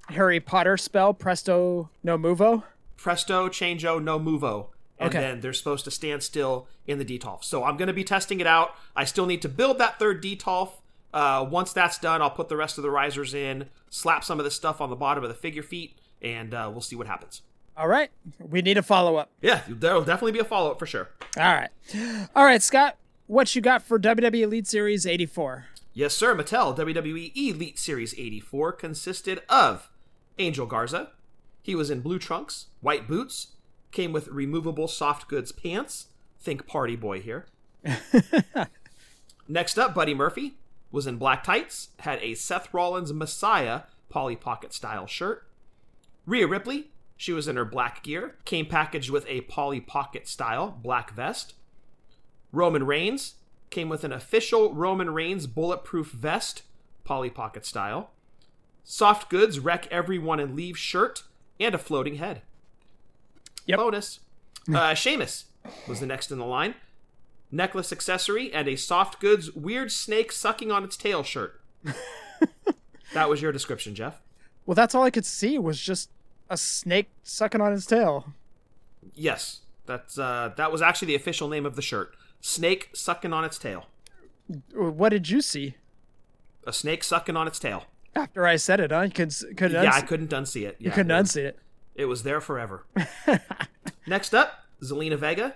[0.10, 2.64] Harry Potter spell, Presto no Movo?
[2.98, 4.70] Presto, changeo, no movo,
[5.00, 5.20] and Okay.
[5.20, 7.44] then they're supposed to stand still in the detolf.
[7.44, 8.76] So I'm going to be testing it out.
[8.96, 10.72] I still need to build that third detolf.
[11.14, 14.44] Uh, once that's done, I'll put the rest of the risers in, slap some of
[14.44, 17.42] this stuff on the bottom of the figure feet, and uh, we'll see what happens.
[17.76, 18.12] All right.
[18.40, 19.32] We need a follow up.
[19.42, 21.10] Yeah, there'll definitely be a follow up for sure.
[21.38, 21.70] All right.
[22.36, 22.98] All right, Scott.
[23.26, 25.66] What you got for WWE Elite Series 84?
[25.94, 26.36] Yes, sir.
[26.36, 29.90] Mattel WWE Elite Series 84 consisted of
[30.38, 31.12] Angel Garza.
[31.62, 33.48] He was in blue trunks, white boots,
[33.92, 36.08] came with removable soft goods pants.
[36.40, 37.48] Think party boy here.
[39.48, 40.58] Next up, Buddy Murphy
[40.92, 45.48] was in black tights, had a Seth Rollins Messiah Polly Pocket style shirt.
[46.26, 50.78] Rhea Ripley, she was in her black gear, came packaged with a Polly Pocket style
[50.82, 51.54] black vest.
[52.52, 53.36] Roman Reigns
[53.70, 56.64] came with an official Roman Reigns bulletproof vest,
[57.04, 58.12] Polly Pocket style.
[58.84, 61.24] Soft goods wreck everyone and leave shirt,
[61.60, 62.42] and a floating head.
[63.70, 63.78] Yep.
[63.80, 64.20] Bonus.
[64.74, 65.46] Uh, Sheamus
[65.88, 66.76] was the next in the line.
[67.52, 71.62] Necklace accessory and a soft goods weird snake sucking on its tail shirt.
[73.14, 74.22] that was your description, Jeff.
[74.66, 76.10] Well, that's all I could see was just
[76.50, 78.34] a snake sucking on its tail.
[79.16, 82.16] Yes, that's uh, that was actually the official name of the shirt.
[82.42, 83.86] Snake sucking on its tail.
[84.74, 85.76] What did you see
[86.66, 87.84] A snake sucking on its tail.
[88.16, 88.92] after I said it?
[88.92, 89.02] Huh?
[89.02, 90.76] You could, couldn't Yeah, I couldn't unsee it.
[90.80, 91.60] you couldn't unsee it.
[91.96, 92.86] It was there forever.
[94.08, 95.56] Next up, Zelina Vega.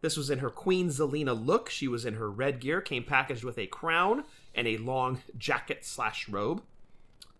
[0.00, 1.68] This was in her Queen Zelina look.
[1.68, 4.24] She was in her red gear, came packaged with a crown
[4.54, 6.62] and a long jacket slash robe.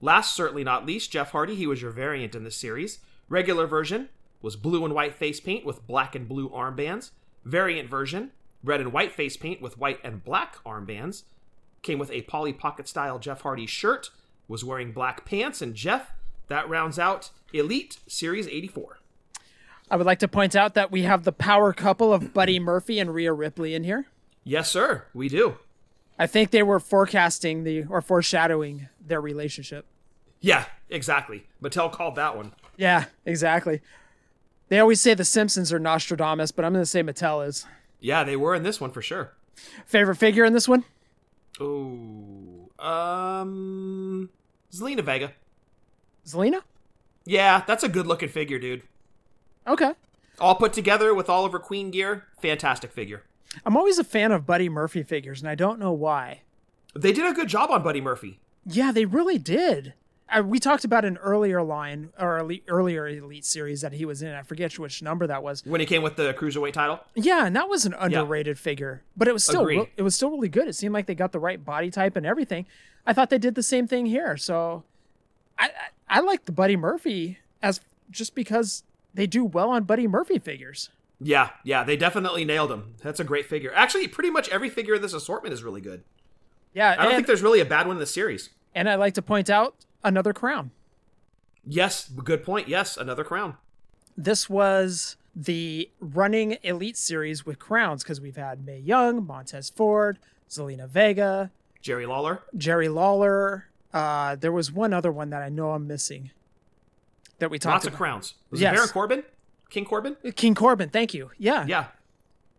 [0.01, 1.55] Last, certainly not least, Jeff Hardy.
[1.55, 3.01] He was your variant in this series.
[3.29, 4.09] Regular version
[4.43, 7.11] was blue and white face paint with black and blue armbands.
[7.45, 8.31] Variant version,
[8.65, 11.25] red and white face paint with white and black armbands.
[11.83, 14.11] Came with a Polly Pocket style Jeff Hardy shirt.
[14.49, 15.63] Was wearing black pants.
[15.63, 16.13] And Jeff,
[16.51, 18.99] that rounds out Elite Series 84.
[19.91, 22.99] I would like to point out that we have the power couple of Buddy Murphy
[22.99, 24.07] and Rhea Ripley in here.
[24.45, 25.07] Yes, sir.
[25.15, 25.57] We do.
[26.19, 29.87] I think they were forecasting the or foreshadowing their relationship.
[30.41, 31.47] Yeah, exactly.
[31.63, 32.53] Mattel called that one.
[32.77, 33.81] Yeah, exactly.
[34.69, 37.67] They always say the Simpsons are Nostradamus, but I'm going to say Mattel is.
[38.01, 39.33] Yeah, they were in this one for sure.
[39.87, 40.85] Favorite figure in this one?
[41.61, 42.71] Ooh.
[42.79, 44.31] Um.
[44.73, 45.33] Zelina Vega.
[46.27, 46.63] Zelina?
[47.25, 48.83] Yeah, that's a good looking figure, dude.
[49.67, 49.93] Okay.
[50.41, 52.25] All put together with all of her Queen gear.
[52.41, 53.25] Fantastic figure.
[53.65, 56.43] I'm always a fan of Buddy Murphy figures, and I don't know why.
[56.95, 58.41] They did a good job on Buddy Murphy.
[58.65, 59.95] Yeah, they really did.
[60.33, 64.23] Uh, we talked about an earlier line or elite, earlier Elite series that he was
[64.23, 64.33] in.
[64.33, 65.65] I forget which number that was.
[65.67, 67.01] When he came with the cruiserweight title.
[67.15, 70.31] Yeah, and that was an underrated figure, but it was still re- it was still
[70.31, 70.69] really good.
[70.69, 72.67] It seemed like they got the right body type and everything.
[73.07, 74.37] I thought they did the same thing here.
[74.37, 74.85] So
[75.59, 75.71] I I,
[76.11, 77.81] I like the Buddy Murphy as
[78.11, 78.83] just because
[79.15, 80.91] they do well on Buddy Murphy figures.
[81.21, 82.95] Yeah, yeah, they definitely nailed him.
[83.03, 83.73] That's a great figure.
[83.75, 86.03] Actually, pretty much every figure in this assortment is really good.
[86.75, 88.51] Yeah, I don't think there's really a bad one in the series.
[88.75, 90.71] and I'd like to point out another crown.
[91.67, 92.69] Yes, good point.
[92.69, 93.57] Yes, another crown.
[94.17, 100.19] This was the running Elite series with crowns because we've had Mae Young, Montez Ford,
[100.49, 101.51] Zelina Vega,
[101.83, 102.43] Jerry Lawler.
[102.57, 103.67] Jerry Lawler.
[103.93, 106.31] Uh, there was one other one that I know I'm missing
[107.39, 108.35] that we talked Lots of crowns.
[108.51, 108.73] Was Yes.
[108.73, 109.23] it Baron Corbin?
[109.71, 110.17] King Corbin?
[110.37, 111.31] King Corbin, thank you.
[111.39, 111.65] Yeah.
[111.67, 111.87] Yeah.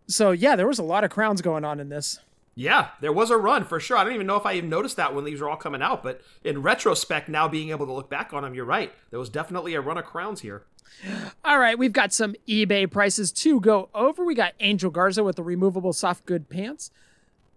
[0.08, 2.20] So yeah, there was a lot of crowns going on in this.
[2.54, 3.96] Yeah, there was a run for sure.
[3.96, 6.04] I don't even know if I even noticed that when these were all coming out,
[6.04, 8.92] but in retrospect, now being able to look back on them, you're right.
[9.10, 10.64] There was definitely a run of crowns here.
[11.46, 14.26] All right, we've got some eBay prices to go over.
[14.26, 16.92] We got Angel Garza with the removable soft good pants.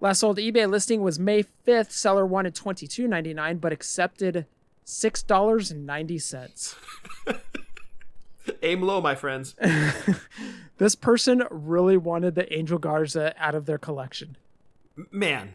[0.00, 1.90] Last sold eBay listing was May 5th.
[1.90, 4.46] Seller wanted $22.99 but accepted
[4.84, 6.74] $6.90.
[8.62, 9.54] Aim low, my friends.
[10.78, 14.36] This person really wanted the Angel Garza out of their collection.
[15.10, 15.54] Man.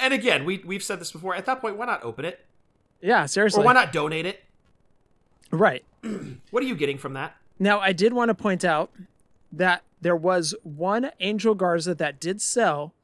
[0.00, 1.34] And again, we, we've said this before.
[1.34, 2.46] At that point, why not open it?
[3.02, 3.62] Yeah, seriously.
[3.62, 4.42] Or why not donate it?
[5.50, 5.84] Right.
[6.50, 7.36] What are you getting from that?
[7.58, 8.92] Now, I did want to point out
[9.50, 12.94] that there was one Angel Garza that did sell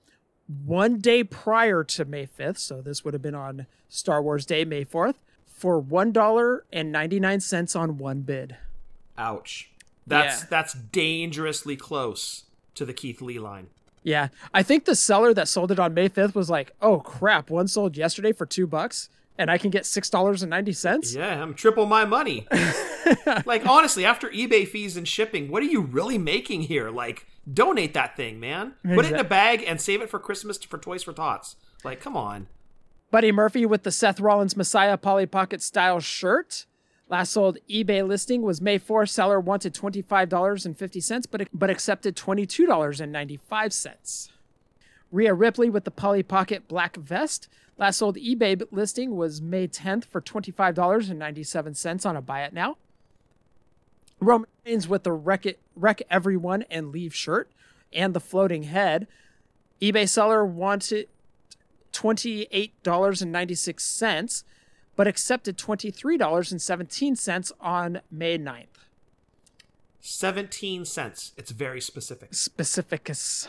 [0.67, 2.59] one day prior to May 5th.
[2.59, 5.15] So this would have been on Star Wars Day, May 4th,
[5.47, 8.57] for $1.99 on one bid.
[9.19, 9.71] Ouch.
[10.07, 10.47] That's Yeah.
[10.51, 12.45] that's dangerously close
[12.75, 13.69] to the Keith Lee line.
[14.03, 14.29] Yeah.
[14.55, 17.69] I think the seller that sold it on May 5th was like, oh crap, one
[17.69, 21.15] sold yesterday for two bucks and I can get $6.90.
[21.17, 22.47] Yeah, I'm triple my money.
[23.47, 26.91] like honestly, after eBay fees and shipping, what are you really making here?
[26.91, 28.75] Like donate that thing, man.
[28.85, 31.57] Put it in a bag and save it for Christmas for Toys for Tots.
[31.85, 32.49] Like, come on.
[33.11, 36.67] Buddy Murphy with the Seth Rollins Messiah Polly Pocket style shirt.
[37.09, 39.09] Last sold eBay listing was May 4th.
[39.09, 44.29] Seller wanted $25.50, but, but accepted $22.95.
[45.11, 47.49] Rhea Ripley with the Polly Pocket black vest.
[47.77, 52.77] Last sold eBay listing was May 10th for $25.97 on a buy it now.
[54.21, 57.51] Roman Reigns with the Wreck, it, Wreck Everyone and Leave shirt
[57.93, 59.07] and the floating head.
[59.81, 61.09] eBay seller wanted
[61.93, 64.45] $28.96,
[64.95, 68.67] but accepted $23.17 on May 9th.
[70.01, 71.33] 17 cents.
[71.37, 72.33] It's very specific.
[72.33, 73.49] Specificus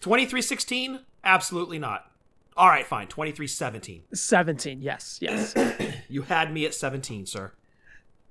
[0.00, 1.00] 2316?
[1.24, 2.10] Absolutely not.
[2.56, 3.08] All right, fine.
[3.08, 4.04] 2317.
[4.12, 5.54] 17, yes, yes.
[6.08, 7.52] You had me at 17, sir.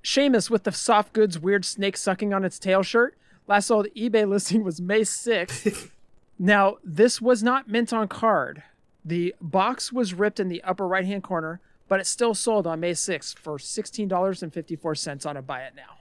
[0.06, 3.18] Sheamus with the soft goods weird snake sucking on its tail shirt.
[3.47, 5.89] Last sold eBay listing was May 6th.
[6.39, 8.62] now, this was not mint on card.
[9.03, 12.80] The box was ripped in the upper right hand corner, but it still sold on
[12.80, 15.97] May 6th for $16.54 on a buy it now.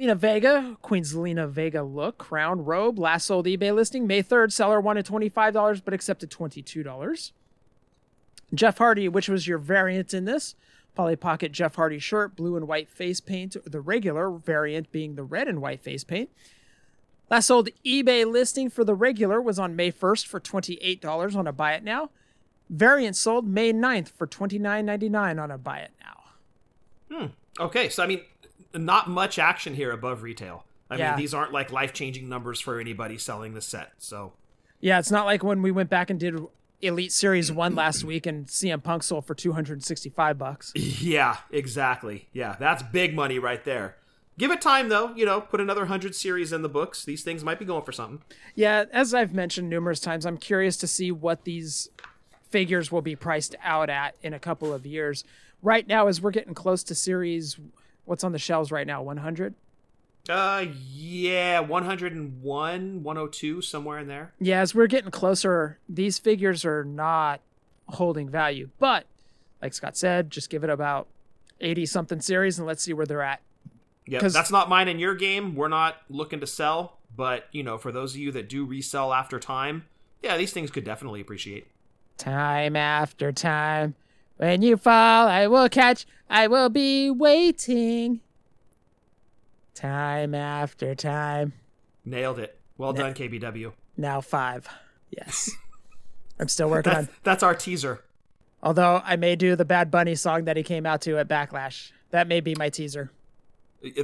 [0.00, 4.50] Lena Vega, Queen Zelina Vega look, crown robe, last sold eBay listing May 3rd.
[4.50, 7.30] Seller wanted $25 but accepted $22.
[8.52, 10.56] Jeff Hardy, which was your variant in this,
[10.94, 15.24] Polly Pocket Jeff Hardy shirt, blue and white face paint, the regular variant being the
[15.24, 16.30] red and white face paint.
[17.30, 21.52] Last sold eBay listing for the regular was on May 1st for $28 on a
[21.52, 22.10] buy it now.
[22.68, 27.16] Variant sold May 9th for $29.99 on a buy it now.
[27.16, 27.26] Hmm.
[27.60, 28.22] Okay, so I mean,
[28.74, 30.64] not much action here above retail.
[30.88, 31.10] I Yeah.
[31.10, 33.92] mean, these aren't like life changing numbers for anybody selling the set.
[33.98, 34.32] So,
[34.80, 36.34] Yeah, it's not like when we went back and did
[36.82, 40.72] Elite Series 1 last week and CM Punk sold for 265 bucks.
[40.74, 42.28] yeah, exactly.
[42.32, 43.96] Yeah, that's big money right there.
[44.38, 45.12] Give it time though.
[45.14, 47.04] You know, put another hundred series in the books.
[47.04, 48.22] These things might be going for something.
[48.54, 51.90] Yeah, as I've mentioned numerous times, I'm curious to see what these
[52.48, 55.24] figures will be priced out at in a couple of years.
[55.62, 57.58] Right now, as we're getting close to series,
[58.06, 59.02] what's on the shelves right now?
[59.02, 59.54] 100?
[60.28, 64.32] Uh, yeah, 101, 102, somewhere in there.
[64.38, 67.40] Yeah, as we're getting closer, these figures are not
[67.88, 68.70] holding value.
[68.78, 69.06] But,
[69.62, 71.08] like Scott said, just give it about
[71.60, 73.40] 80 something series and let's see where they're at.
[74.06, 75.54] Yeah, that's not mine in your game.
[75.54, 79.12] We're not looking to sell, but you know, for those of you that do resell
[79.12, 79.86] after time,
[80.22, 81.68] yeah, these things could definitely appreciate.
[82.18, 83.94] Time after time.
[84.36, 86.06] When you fall, I will catch.
[86.28, 88.20] I will be waiting.
[89.80, 91.54] Time after time.
[92.04, 92.58] Nailed it.
[92.76, 93.72] Well done, KBW.
[93.96, 94.68] Now five.
[95.10, 95.50] Yes.
[96.38, 97.04] I'm still working on.
[97.04, 98.02] That's, that's our teaser.
[98.62, 101.92] Although I may do the Bad Bunny song that he came out to at Backlash.
[102.10, 103.10] That may be my teaser.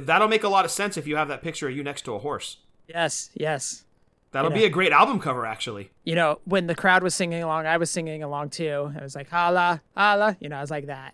[0.01, 2.15] That'll make a lot of sense if you have that picture of you next to
[2.15, 2.57] a horse.
[2.87, 3.83] Yes, yes.
[4.31, 5.91] That'll You be a great album cover, actually.
[6.03, 8.93] You know, when the crowd was singing along, I was singing along too.
[8.99, 11.13] I was like, "Hala, hala," You know, I was like that.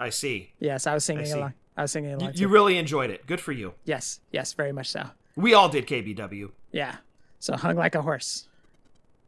[0.00, 0.52] I see.
[0.58, 1.32] Yes, I was singing see.
[1.32, 1.54] along.
[1.80, 2.48] I was singing You, along you too.
[2.48, 3.26] really enjoyed it.
[3.26, 3.72] Good for you.
[3.86, 5.06] yes, yes, very much so.
[5.34, 6.50] We all did KBW.
[6.72, 6.96] Yeah.
[7.38, 8.48] So hung like a horse.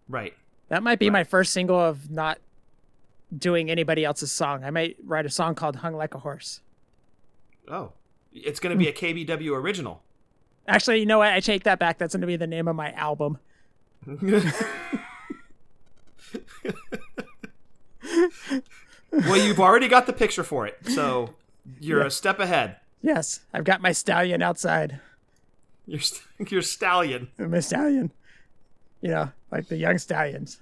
[0.07, 0.35] Right.
[0.69, 2.39] That might be my first single of not
[3.35, 4.65] doing anybody else's song.
[4.65, 6.61] I might write a song called Hung Like a Horse.
[7.69, 7.93] Oh.
[8.35, 10.03] It's going to be a KBW original.
[10.69, 11.33] Actually, you know what?
[11.33, 11.97] I take that back.
[11.97, 13.39] That's going to be the name of my album.
[19.11, 21.35] well, you've already got the picture for it, so
[21.81, 22.07] you're Yeah.
[22.07, 22.77] a step ahead.
[23.03, 25.01] Yes, I've got my stallion outside.
[25.87, 27.29] You're, st- you're stallion.
[27.39, 28.13] My stallion.
[29.01, 30.61] You know, like the young stallions.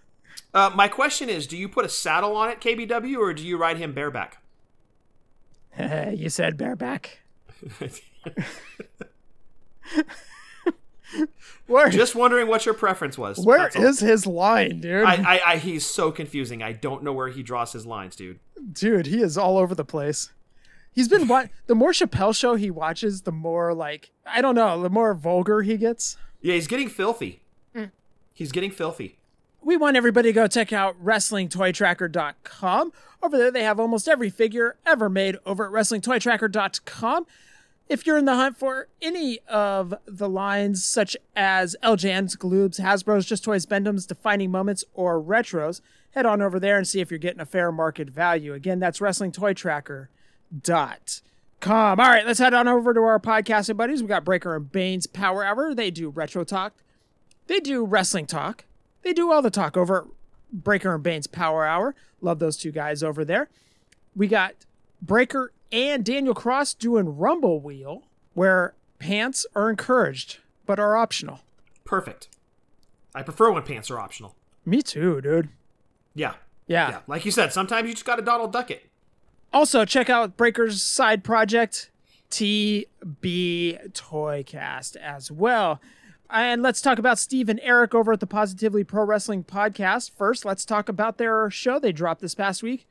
[0.54, 3.56] Uh, my question is do you put a saddle on it, KBW, or do you
[3.58, 4.42] ride him bareback?
[5.78, 7.20] you said bareback.
[11.66, 13.38] Where Just wondering what your preference was.
[13.38, 13.82] where all.
[13.82, 15.04] his line, dude?
[15.04, 16.62] I, I, I, he's so confusing.
[16.62, 18.38] I don't know where he draws his lines, dude.
[18.72, 20.30] dude, he is all over the place.
[20.92, 24.82] He's been wa- the more Chappelle show he watches, the more like I don't know,
[24.82, 26.16] the more vulgar he gets.
[26.40, 27.42] Yeah, he's getting filthy.
[27.74, 27.84] Hmm.
[28.32, 29.18] He's getting filthy.
[29.62, 32.92] We want everybody to go check out WrestlingToyTracker.com.
[33.22, 37.26] Over there, they have almost every figure ever made over at WrestlingToyTracker.com.
[37.88, 43.26] If you're in the hunt for any of the lines, such as LJN's, Galoobs, Hasbro's,
[43.26, 45.80] Just Toys, Bend-Ems, Defining Moments, or Retros,
[46.12, 48.54] head on over there and see if you're getting a fair market value.
[48.54, 49.00] Again, that's
[50.54, 52.00] WrestlingToyTracker.com.
[52.00, 54.02] All right, let's head on over to our podcasting buddies.
[54.02, 55.74] We got Breaker and Bane's Power Hour.
[55.74, 56.74] They do retro talk.
[57.46, 58.64] They do wrestling talk.
[59.02, 60.04] They do all the talk over at
[60.52, 61.94] Breaker and Bane's Power Hour.
[62.20, 63.48] Love those two guys over there.
[64.14, 64.54] We got
[65.00, 71.40] Breaker and Daniel Cross doing Rumble Wheel, where pants are encouraged but are optional.
[71.84, 72.28] Perfect.
[73.14, 74.36] I prefer when pants are optional.
[74.64, 75.48] Me too, dude.
[76.14, 76.34] Yeah.
[76.66, 76.90] Yeah.
[76.90, 76.98] Yeah.
[77.06, 78.89] Like you said, sometimes you just got to Donald Duck it.
[79.52, 81.90] Also, check out Breaker's side project,
[82.30, 85.80] TB Toycast, as well.
[86.28, 90.12] And let's talk about Steve and Eric over at the Positively Pro Wrestling podcast.
[90.16, 92.86] First, let's talk about their show they dropped this past week.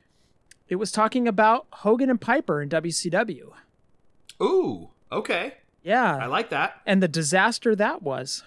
[0.68, 3.50] It was talking about Hogan and Piper in WCW.
[4.42, 4.90] Ooh.
[5.10, 5.54] Okay.
[5.82, 6.16] Yeah.
[6.16, 6.80] I like that.
[6.86, 8.44] and the disaster that was.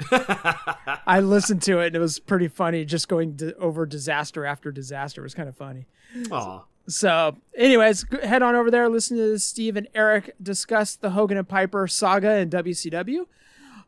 [0.10, 5.22] I listened to it and it was pretty funny just going over disaster after disaster.
[5.22, 5.86] It was kind of funny.
[6.30, 6.64] Aw.
[6.86, 11.48] So, anyways, head on over there, listen to Steve and Eric discuss the Hogan and
[11.48, 13.26] Piper saga in WCW.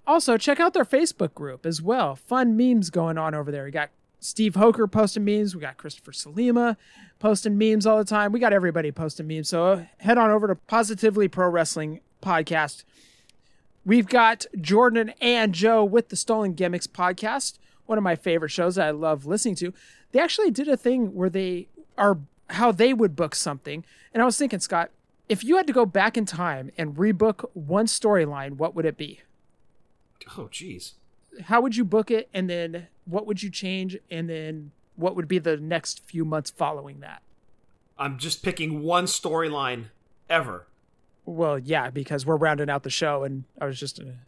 [0.07, 2.15] Also, check out their Facebook group as well.
[2.17, 3.65] Fun memes going on over there.
[3.65, 3.91] We got
[4.21, 5.55] Steve Hoker posting memes.
[5.55, 6.77] We got Christopher Salima
[7.19, 8.33] posting memes all the time.
[8.33, 9.49] We got everybody posting memes.
[9.49, 12.85] So head on over to Positively Pro Wrestling Podcast.
[13.85, 18.77] We've got Jordan and Joe with the Stolen Gimmicks podcast, one of my favorite shows
[18.77, 19.73] that I love listening to.
[20.13, 21.69] They actually did a thing where they
[21.99, 22.19] are
[22.51, 23.85] how they would book something.
[24.13, 24.91] And I was thinking, Scott,
[25.29, 28.97] if you had to go back in time and rebook one storyline, what would it
[28.97, 29.21] be?
[30.37, 30.93] Oh, jeez.
[31.45, 32.29] How would you book it?
[32.33, 33.97] And then what would you change?
[34.11, 37.23] And then what would be the next few months following that?
[37.99, 39.87] I'm just picking one storyline
[40.29, 40.67] ever.
[41.25, 44.19] Well, yeah, because we're rounding out the show, and I was just gonna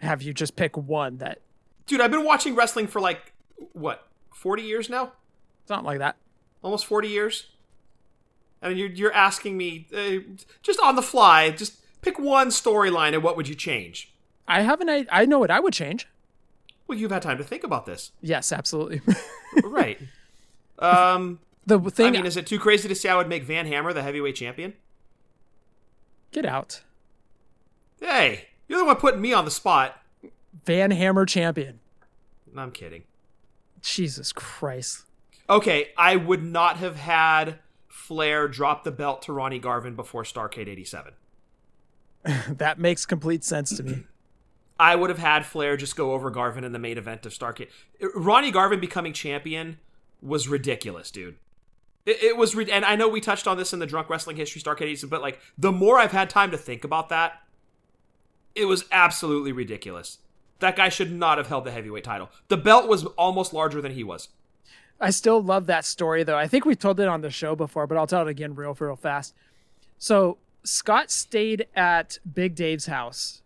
[0.00, 1.40] have you just pick one that
[1.86, 3.32] Dude, I've been watching wrestling for like,
[3.72, 5.12] what, 40 years now?
[5.62, 6.16] It's not like that.
[6.62, 7.46] Almost 40 years?
[8.62, 10.32] And you're, you're asking me, uh,
[10.62, 14.12] just on the fly, just pick one storyline and what would you change?
[14.48, 14.88] I haven't.
[14.88, 16.08] I, I know what I would change.
[16.86, 18.12] Well, you've had time to think about this.
[18.22, 19.00] Yes, absolutely.
[19.64, 19.98] right.
[20.78, 22.08] Um, the thing.
[22.08, 24.36] I mean, is it too crazy to say I would make Van Hammer the heavyweight
[24.36, 24.74] champion?
[26.36, 26.82] get out.
[27.98, 30.02] Hey, you're the one putting me on the spot.
[30.66, 31.80] Van Hammer champion.
[32.54, 33.04] I'm kidding.
[33.80, 35.04] Jesus Christ.
[35.48, 37.58] Okay, I would not have had
[37.96, 41.14] Flair drop the belt to Ronnie Garvin before Starcade 87.
[42.50, 44.04] that makes complete sense to me.
[44.78, 47.68] I would have had Flair just go over Garvin in the main event of Starcade.
[48.14, 49.78] Ronnie Garvin becoming champion
[50.20, 51.36] was ridiculous, dude.
[52.04, 54.36] It, it was, re- and I know we touched on this in the Drunk Wrestling
[54.36, 57.40] History Starcade 87, but like the more I've had time to think about that,
[58.54, 60.18] it was absolutely ridiculous.
[60.58, 62.30] That guy should not have held the heavyweight title.
[62.48, 64.28] The belt was almost larger than he was.
[65.00, 66.38] I still love that story though.
[66.38, 68.74] I think we told it on the show before, but I'll tell it again real,
[68.78, 69.34] real fast.
[69.98, 73.42] So Scott stayed at Big Dave's house,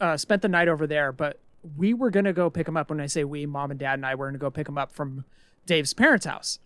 [0.00, 1.38] uh, spent the night over there, but
[1.76, 2.90] we were gonna go pick him up.
[2.90, 4.92] When I say we, mom and dad and I were gonna go pick him up
[4.92, 5.24] from
[5.66, 6.58] Dave's parents' house.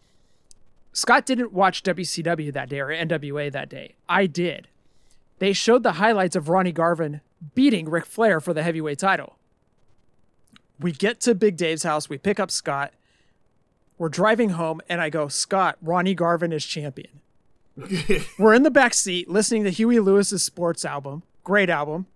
[0.93, 3.95] Scott didn't watch WCW that day or NWA that day.
[4.09, 4.69] I did.
[5.39, 7.21] They showed the highlights of Ronnie Garvin
[7.55, 9.37] beating Ric Flair for the heavyweight title.
[10.81, 12.93] We get to Big Dave's house, we pick up Scott.
[13.99, 17.21] We're driving home, and I go, Scott, Ronnie Garvin is champion.
[18.39, 21.25] We're in the back seat listening to Huey Lewis's sports album.
[21.45, 22.07] Great album.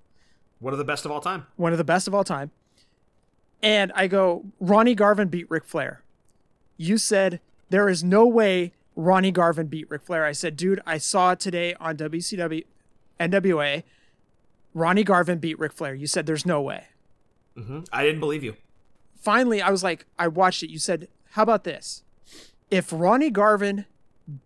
[0.61, 1.47] One of the best of all time.
[1.57, 2.51] One of the best of all time.
[3.63, 6.03] And I go, Ronnie Garvin beat Ric Flair.
[6.77, 10.25] You said, there is no way Ronnie Garvin beat Ric Flair.
[10.25, 12.65] I said, dude, I saw it today on WCW,
[13.21, 13.83] NWA.
[14.75, 15.95] Ronnie Garvin beat Ric Flair.
[15.95, 16.87] You said, there's no way.
[17.57, 17.81] Mm-hmm.
[17.93, 18.57] I didn't believe you.
[19.17, 20.71] Finally, I was like, I watched it.
[20.71, 22.05] You said, how about this?
[22.71, 23.87] If Ronnie Garvin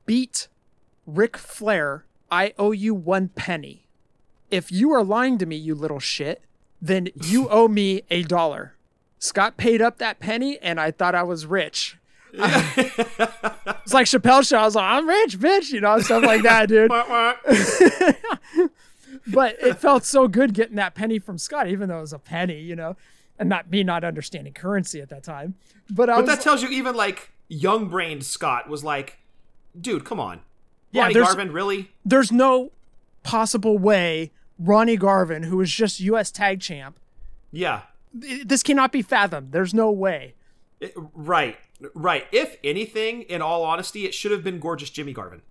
[0.07, 0.47] beat
[1.05, 3.89] Ric Flair, I owe you one penny.
[4.53, 6.43] If you are lying to me, you little shit,
[6.81, 8.77] then you owe me a dollar.
[9.19, 11.99] Scott paid up that penny, and I thought I was rich.
[12.33, 14.59] it's like Chappelle show.
[14.59, 16.89] I was like, I'm rich, bitch, you know, stuff like that, dude.
[19.27, 22.21] but it felt so good getting that penny from Scott, even though it was a
[22.21, 22.97] penny, you know,
[23.39, 25.55] and not me not understanding currency at that time.
[25.91, 29.19] But, I but that tells you even like young brained Scott was like,
[29.81, 30.41] dude, come on.
[30.91, 31.91] Yeah, Ronnie there's- Garvin, really?
[32.05, 32.73] there's no
[33.23, 36.31] possible way Ronnie Garvin, who is just U.S.
[36.31, 36.99] Tag Champ,
[37.53, 37.83] Yeah.
[38.15, 39.53] this cannot be fathomed.
[39.53, 40.35] There's no way.
[40.81, 41.57] It- right.
[41.95, 42.25] Right.
[42.33, 45.43] If anything, in all honesty, it should have been Gorgeous Jimmy Garvin.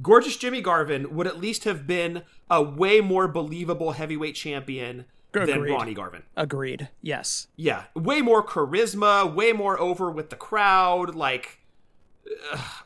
[0.00, 5.62] Gorgeous Jimmy Garvin would at least have been a way more believable heavyweight champion than
[5.62, 6.22] Ronnie Garvin.
[6.36, 6.88] Agreed.
[7.00, 7.48] Yes.
[7.56, 11.14] Yeah, way more charisma, way more over with the crowd.
[11.14, 11.58] Like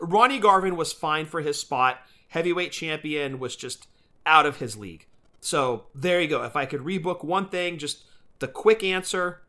[0.01, 1.99] Ronnie Garvin was fine for his spot.
[2.29, 3.89] Heavyweight champion was just
[4.25, 5.07] out of his league.
[5.41, 6.43] So there you go.
[6.43, 8.05] If I could rebook one thing, just
[8.39, 9.43] the quick answer: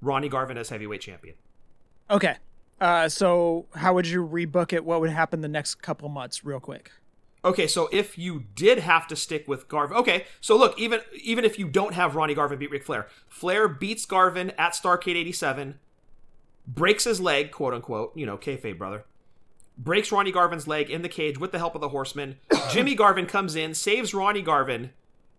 [0.00, 1.36] Ronnie Garvin as heavyweight champion.
[2.10, 2.36] Okay.
[2.80, 4.84] Uh, so how would you rebook it?
[4.84, 6.92] What would happen the next couple months, real quick?
[7.48, 11.46] Okay, so if you did have to stick with Garvin, okay, so look, even even
[11.46, 15.78] if you don't have Ronnie Garvin beat Ric Flair, Flair beats Garvin at Starcade '87,
[16.66, 19.06] breaks his leg, quote unquote, you know, kayfabe brother,
[19.78, 22.36] breaks Ronnie Garvin's leg in the cage with the help of the Horsemen.
[22.70, 24.90] Jimmy Garvin comes in, saves Ronnie Garvin,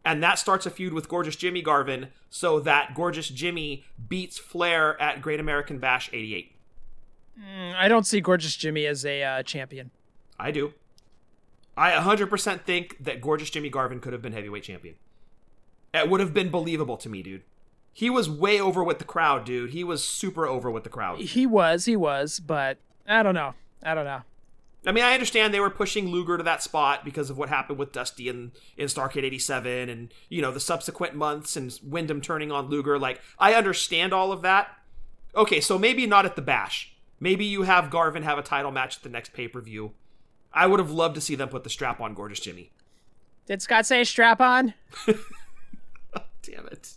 [0.04, 5.00] and that starts a feud with Gorgeous Jimmy Garvin, so that Gorgeous Jimmy beats Flair
[5.00, 6.56] at Great American Bash '88.
[7.40, 9.92] Mm, I don't see Gorgeous Jimmy as a uh, champion.
[10.40, 10.74] I do.
[11.78, 14.96] I 100% think that Gorgeous Jimmy Garvin could have been heavyweight champion.
[15.94, 17.44] It would have been believable to me, dude.
[17.94, 19.72] He was way over with the crowd, dude.
[19.72, 21.20] He was super over with the crowd.
[21.20, 23.56] He was, he was, but I don't know.
[23.84, 24.22] I don't know.
[24.86, 27.78] I mean, I understand they were pushing Luger to that spot because of what happened
[27.78, 32.52] with Dusty in, in Starcade 87 and, you know, the subsequent months and Windham turning
[32.52, 32.98] on Luger.
[32.98, 34.70] Like, I understand all of that.
[35.36, 36.94] Okay, so maybe not at the bash.
[37.20, 39.92] Maybe you have Garvin have a title match at the next pay per view.
[40.60, 42.70] I would have loved to see them put the strap on Gorgeous Jimmy.
[43.46, 44.74] Did Scott say strap on?
[46.42, 46.96] Damn it.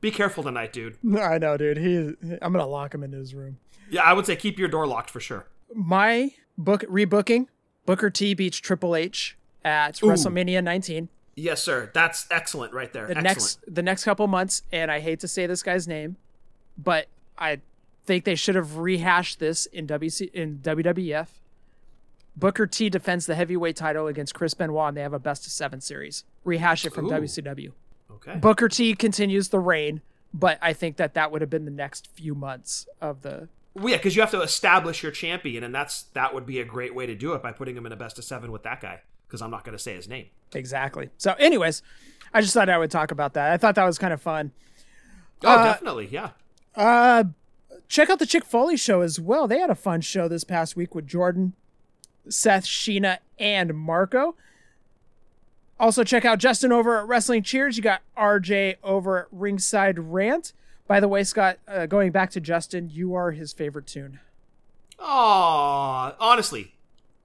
[0.00, 0.98] Be careful tonight, dude.
[1.18, 1.78] I know, dude.
[1.78, 3.58] He, I'm gonna lock him into his room.
[3.90, 5.48] Yeah, I would say keep your door locked for sure.
[5.74, 7.48] My book rebooking.
[7.86, 10.06] Booker T beats Triple H at Ooh.
[10.06, 11.08] WrestleMania 19.
[11.34, 11.90] Yes, sir.
[11.92, 13.08] That's excellent right there.
[13.08, 13.24] The excellent.
[13.24, 16.16] next, the next couple months, and I hate to say this guy's name,
[16.78, 17.60] but I
[18.06, 21.28] think they should have rehashed this in WC in WWF.
[22.36, 25.52] Booker T defends the heavyweight title against Chris Benoit, and they have a best of
[25.52, 26.24] seven series.
[26.44, 27.10] Rehash it from Ooh.
[27.10, 27.72] WCW.
[28.12, 28.36] Okay.
[28.36, 30.02] Booker T continues the reign,
[30.34, 33.48] but I think that that would have been the next few months of the.
[33.74, 36.64] Well, yeah, because you have to establish your champion, and that's that would be a
[36.64, 38.80] great way to do it by putting him in a best of seven with that
[38.80, 39.00] guy.
[39.26, 40.26] Because I'm not going to say his name.
[40.54, 41.10] Exactly.
[41.18, 41.82] So, anyways,
[42.32, 43.50] I just thought I would talk about that.
[43.50, 44.52] I thought that was kind of fun.
[45.42, 46.30] Oh, Uh, definitely, yeah.
[46.76, 47.24] Uh,
[47.88, 49.46] check out the Chick Foley show as well.
[49.48, 51.52] They had a fun show this past week with Jordan,
[52.28, 54.34] Seth, Sheena, and Marco.
[55.78, 57.76] Also, check out Justin over at Wrestling Cheers.
[57.76, 60.52] You got RJ over at Ringside Rant.
[60.86, 64.20] By the way, Scott, uh, going back to Justin, you are his favorite Toon.
[64.98, 66.72] Aw, honestly,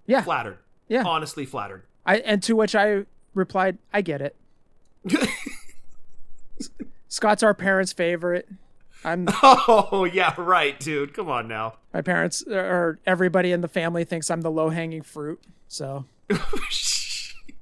[0.05, 0.21] Yeah.
[0.21, 0.57] flattered.
[0.89, 1.03] Yeah.
[1.05, 1.83] Honestly flattered.
[2.05, 4.35] I and to which I replied, I get it.
[7.07, 8.47] Scott's our parents' favorite.
[9.03, 11.13] I'm oh, yeah, right, dude.
[11.13, 11.75] Come on now.
[11.93, 15.41] my parents or everybody in the family thinks I'm the low hanging fruit.
[15.67, 16.05] So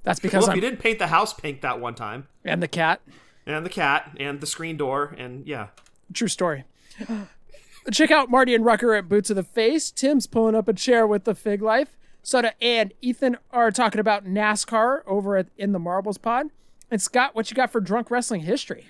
[0.03, 3.01] that's because well, you didn't paint the house pink that one time, and the cat.
[3.45, 5.67] and the cat, and the screen door, and yeah.
[6.13, 6.63] True story.
[7.91, 9.89] Check out Marty and Rucker at Boots of the Face.
[9.89, 11.97] Tim's pulling up a chair with the Fig Life.
[12.21, 16.47] Soda and Ethan are talking about NASCAR over at in the Marbles Pod.
[16.91, 18.87] And Scott, what you got for drunk wrestling history?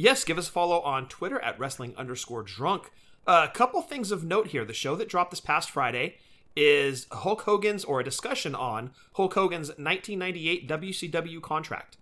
[0.00, 2.90] Yes, give us a follow on Twitter at wrestling underscore drunk.
[3.26, 4.64] A couple things of note here.
[4.64, 6.16] The show that dropped this past Friday
[6.56, 11.98] is Hulk Hogan's, or a discussion on Hulk Hogan's 1998 WCW contract.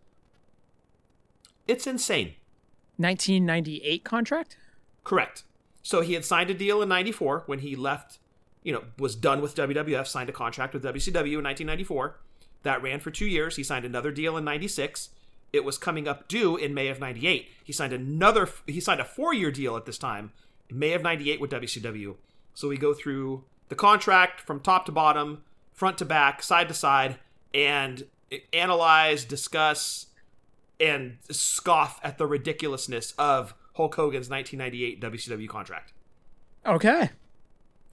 [1.67, 2.35] It's insane.
[2.99, 4.57] 1998 contract?
[5.03, 5.43] Correct.
[5.83, 8.21] So he had signed a deal in 94 when he left,
[8.63, 12.21] you know, was done with WWF, signed a contract with WCW in 1994.
[12.63, 13.57] That ran for two years.
[13.57, 15.11] He signed another deal in 96.
[15.53, 17.49] It was coming up due in May of 98.
[17.65, 20.33] He signed another, he signed a four year deal at this time,
[20.71, 22.17] May of 98 with WCW.
[22.55, 25.43] So we go through the contract from top to bottom,
[25.73, 27.19] front to back, side to side,
[27.55, 28.05] and
[28.53, 30.07] analyze, discuss,
[30.81, 35.93] and scoff at the ridiculousness of Hulk Hogan's 1998 WCW contract.
[36.67, 37.11] Okay.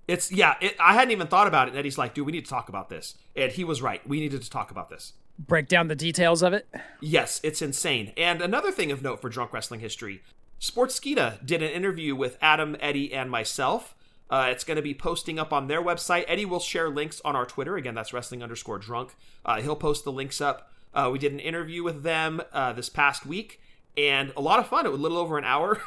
[0.07, 1.71] It's yeah, it, I hadn't even thought about it.
[1.71, 4.07] And Eddie's like, dude, we need to talk about this, and he was right.
[4.07, 5.13] We needed to talk about this.
[5.37, 6.67] Break down the details of it.
[7.01, 8.13] Yes, it's insane.
[8.15, 10.21] And another thing of note for drunk wrestling history,
[10.61, 13.95] Sportskeeda did an interview with Adam, Eddie, and myself.
[14.29, 16.25] Uh, it's going to be posting up on their website.
[16.27, 17.75] Eddie will share links on our Twitter.
[17.75, 19.15] Again, that's wrestling underscore drunk.
[19.45, 20.71] Uh, he'll post the links up.
[20.93, 23.59] Uh, we did an interview with them uh, this past week,
[23.97, 24.85] and a lot of fun.
[24.85, 25.81] It was a little over an hour.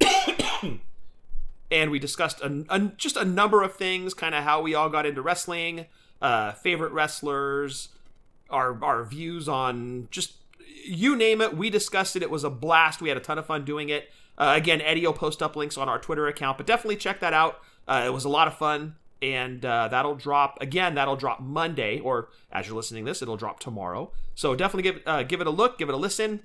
[1.70, 4.88] and we discussed a, a, just a number of things, kind of how we all
[4.88, 5.86] got into wrestling,
[6.22, 7.90] uh, favorite wrestlers,
[8.50, 10.34] our our views on just
[10.84, 11.56] you name it.
[11.56, 12.22] We discussed it.
[12.22, 13.00] It was a blast.
[13.00, 14.10] We had a ton of fun doing it.
[14.38, 17.32] Uh, again, Eddie will post up links on our Twitter account, but definitely check that
[17.32, 17.60] out.
[17.88, 20.94] Uh, it was a lot of fun, and uh, that'll drop again.
[20.94, 24.12] That'll drop Monday, or as you're listening to this, it'll drop tomorrow.
[24.34, 26.42] So definitely give uh, give it a look, give it a listen.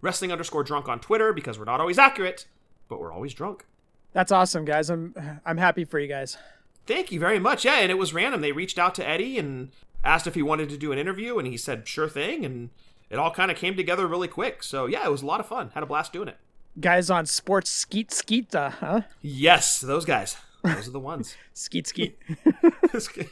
[0.00, 2.46] Wrestling underscore drunk on Twitter because we're not always accurate,
[2.88, 3.64] but we're always drunk.
[4.12, 4.88] That's awesome, guys.
[4.88, 5.14] I'm
[5.44, 6.38] I'm happy for you guys.
[6.86, 7.64] Thank you very much.
[7.64, 8.40] Yeah, and it was random.
[8.40, 9.72] They reached out to Eddie and
[10.06, 12.70] asked if he wanted to do an interview, and he said sure thing, and
[13.10, 14.62] it all kind of came together really quick.
[14.62, 15.70] So yeah, it was a lot of fun.
[15.74, 16.36] Had a blast doing it.
[16.78, 19.00] Guys on Sports Skeet Skeeta, huh?
[19.22, 20.36] Yes, those guys.
[20.62, 21.36] Those are the ones.
[21.54, 22.18] Skeet Skeet.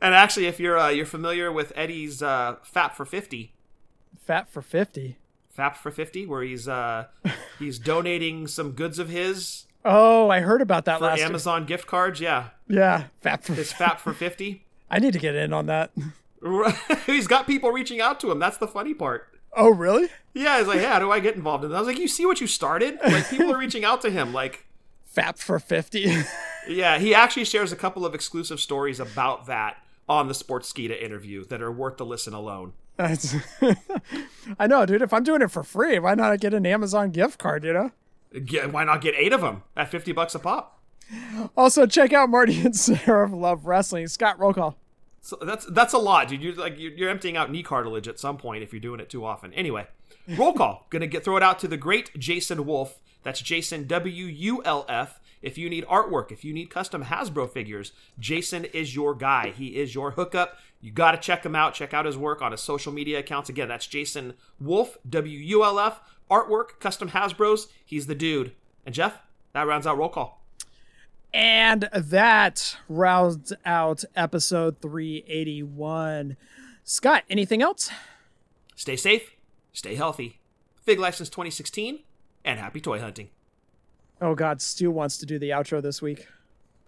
[0.00, 3.54] and actually, if you're uh, you're familiar with Eddie's uh, FAP for fifty,
[4.18, 5.18] Fat for 50.
[5.50, 7.06] FAP for fifty, where he's uh,
[7.58, 11.18] he's donating some goods of his Oh, I heard about that last.
[11.18, 12.20] for last Amazon gift cards.
[12.20, 14.64] Yeah, Yeah, fat for his FAP for fifty.
[14.92, 15.90] I need to get in on that.
[17.06, 18.38] he's got people reaching out to him.
[18.38, 19.28] That's the funny part.
[19.54, 20.08] Oh, really?
[20.34, 21.76] Yeah, he's like, hey, how do I get involved in this?
[21.76, 22.98] I was like, you see what you started?
[23.04, 24.32] Like, people are reaching out to him.
[24.32, 24.66] Like,
[25.04, 26.10] Fat for 50.
[26.68, 29.76] yeah, he actually shares a couple of exclusive stories about that
[30.08, 32.72] on the Sports Skeeta interview that are worth the listen alone.
[32.98, 35.02] I know, dude.
[35.02, 37.90] If I'm doing it for free, why not get an Amazon gift card, you know?
[38.44, 40.80] Get, why not get eight of them at 50 bucks a pop?
[41.56, 44.06] Also, check out Marty and Sarah of Love Wrestling.
[44.08, 44.78] Scott, roll call.
[45.24, 46.42] So that's that's a lot, dude.
[46.42, 49.08] You're like you're, you're emptying out knee cartilage at some point if you're doing it
[49.08, 49.54] too often.
[49.54, 49.86] Anyway,
[50.28, 50.86] roll call.
[50.90, 52.98] Gonna get throw it out to the great Jason Wulf.
[53.22, 55.20] That's Jason W U L F.
[55.40, 59.50] If you need artwork, if you need custom Hasbro figures, Jason is your guy.
[59.56, 60.58] He is your hookup.
[60.80, 61.74] You got to check him out.
[61.74, 63.48] Check out his work on his social media accounts.
[63.48, 66.00] Again, that's Jason Wulf, W U L F.
[66.28, 67.68] Artwork, custom Hasbros.
[67.84, 68.52] He's the dude.
[68.84, 69.18] And Jef,
[69.52, 70.41] that rounds out roll call.
[71.34, 76.36] And that rounds out episode 381.
[76.84, 77.90] Scott, anything else?
[78.76, 79.36] Stay safe,
[79.72, 80.40] stay healthy.
[80.82, 82.00] Fig Life since 2016,
[82.44, 83.30] and happy toy hunting.
[84.20, 84.60] Oh, God.
[84.60, 86.26] Stu wants to do the outro this week.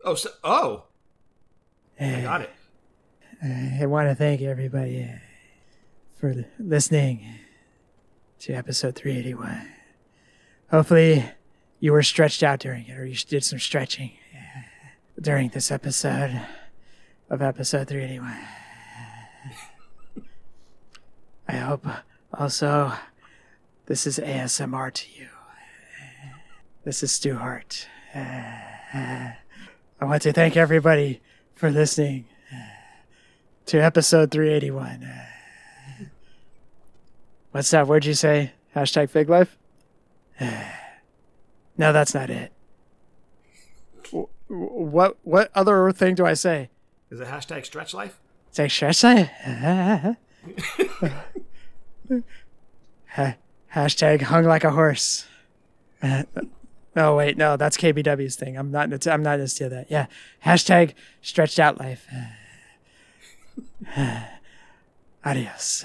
[0.04, 0.84] Oh, so, oh,
[1.98, 2.50] I got it.
[3.80, 5.18] I want to thank everybody uh,
[6.18, 7.24] for listening
[8.40, 9.68] to episode 381.
[10.70, 11.24] Hopefully,
[11.80, 14.12] you were stretched out during it, or you did some stretching
[15.20, 16.40] during this episode
[17.30, 18.36] of episode 381.
[21.48, 21.86] I hope
[22.32, 22.92] also
[23.86, 25.28] this is ASMR to you.
[26.84, 27.88] This is Stu Hart.
[28.14, 29.36] I
[30.00, 31.20] want to thank everybody
[31.54, 32.26] for listening
[33.66, 35.04] to episode 381.
[35.04, 35.24] Uh,
[37.52, 38.52] What's that Where'd you say?
[38.74, 39.56] Hashtag fig life?
[40.40, 42.53] no, that's not it.
[44.48, 46.70] Wh- What what other thing do I say?
[47.10, 48.18] Is it hashtag stretch life?
[48.50, 49.30] Say stretch life?
[53.74, 55.26] Hashtag hung like a horse.
[56.96, 58.56] Oh wait, no, that's KBW's thing.
[58.56, 59.04] I'm not.
[59.08, 59.90] I'm not into that.
[59.90, 60.06] Yeah.
[60.46, 62.06] Hashtag stretched out life.
[65.24, 65.84] Adios.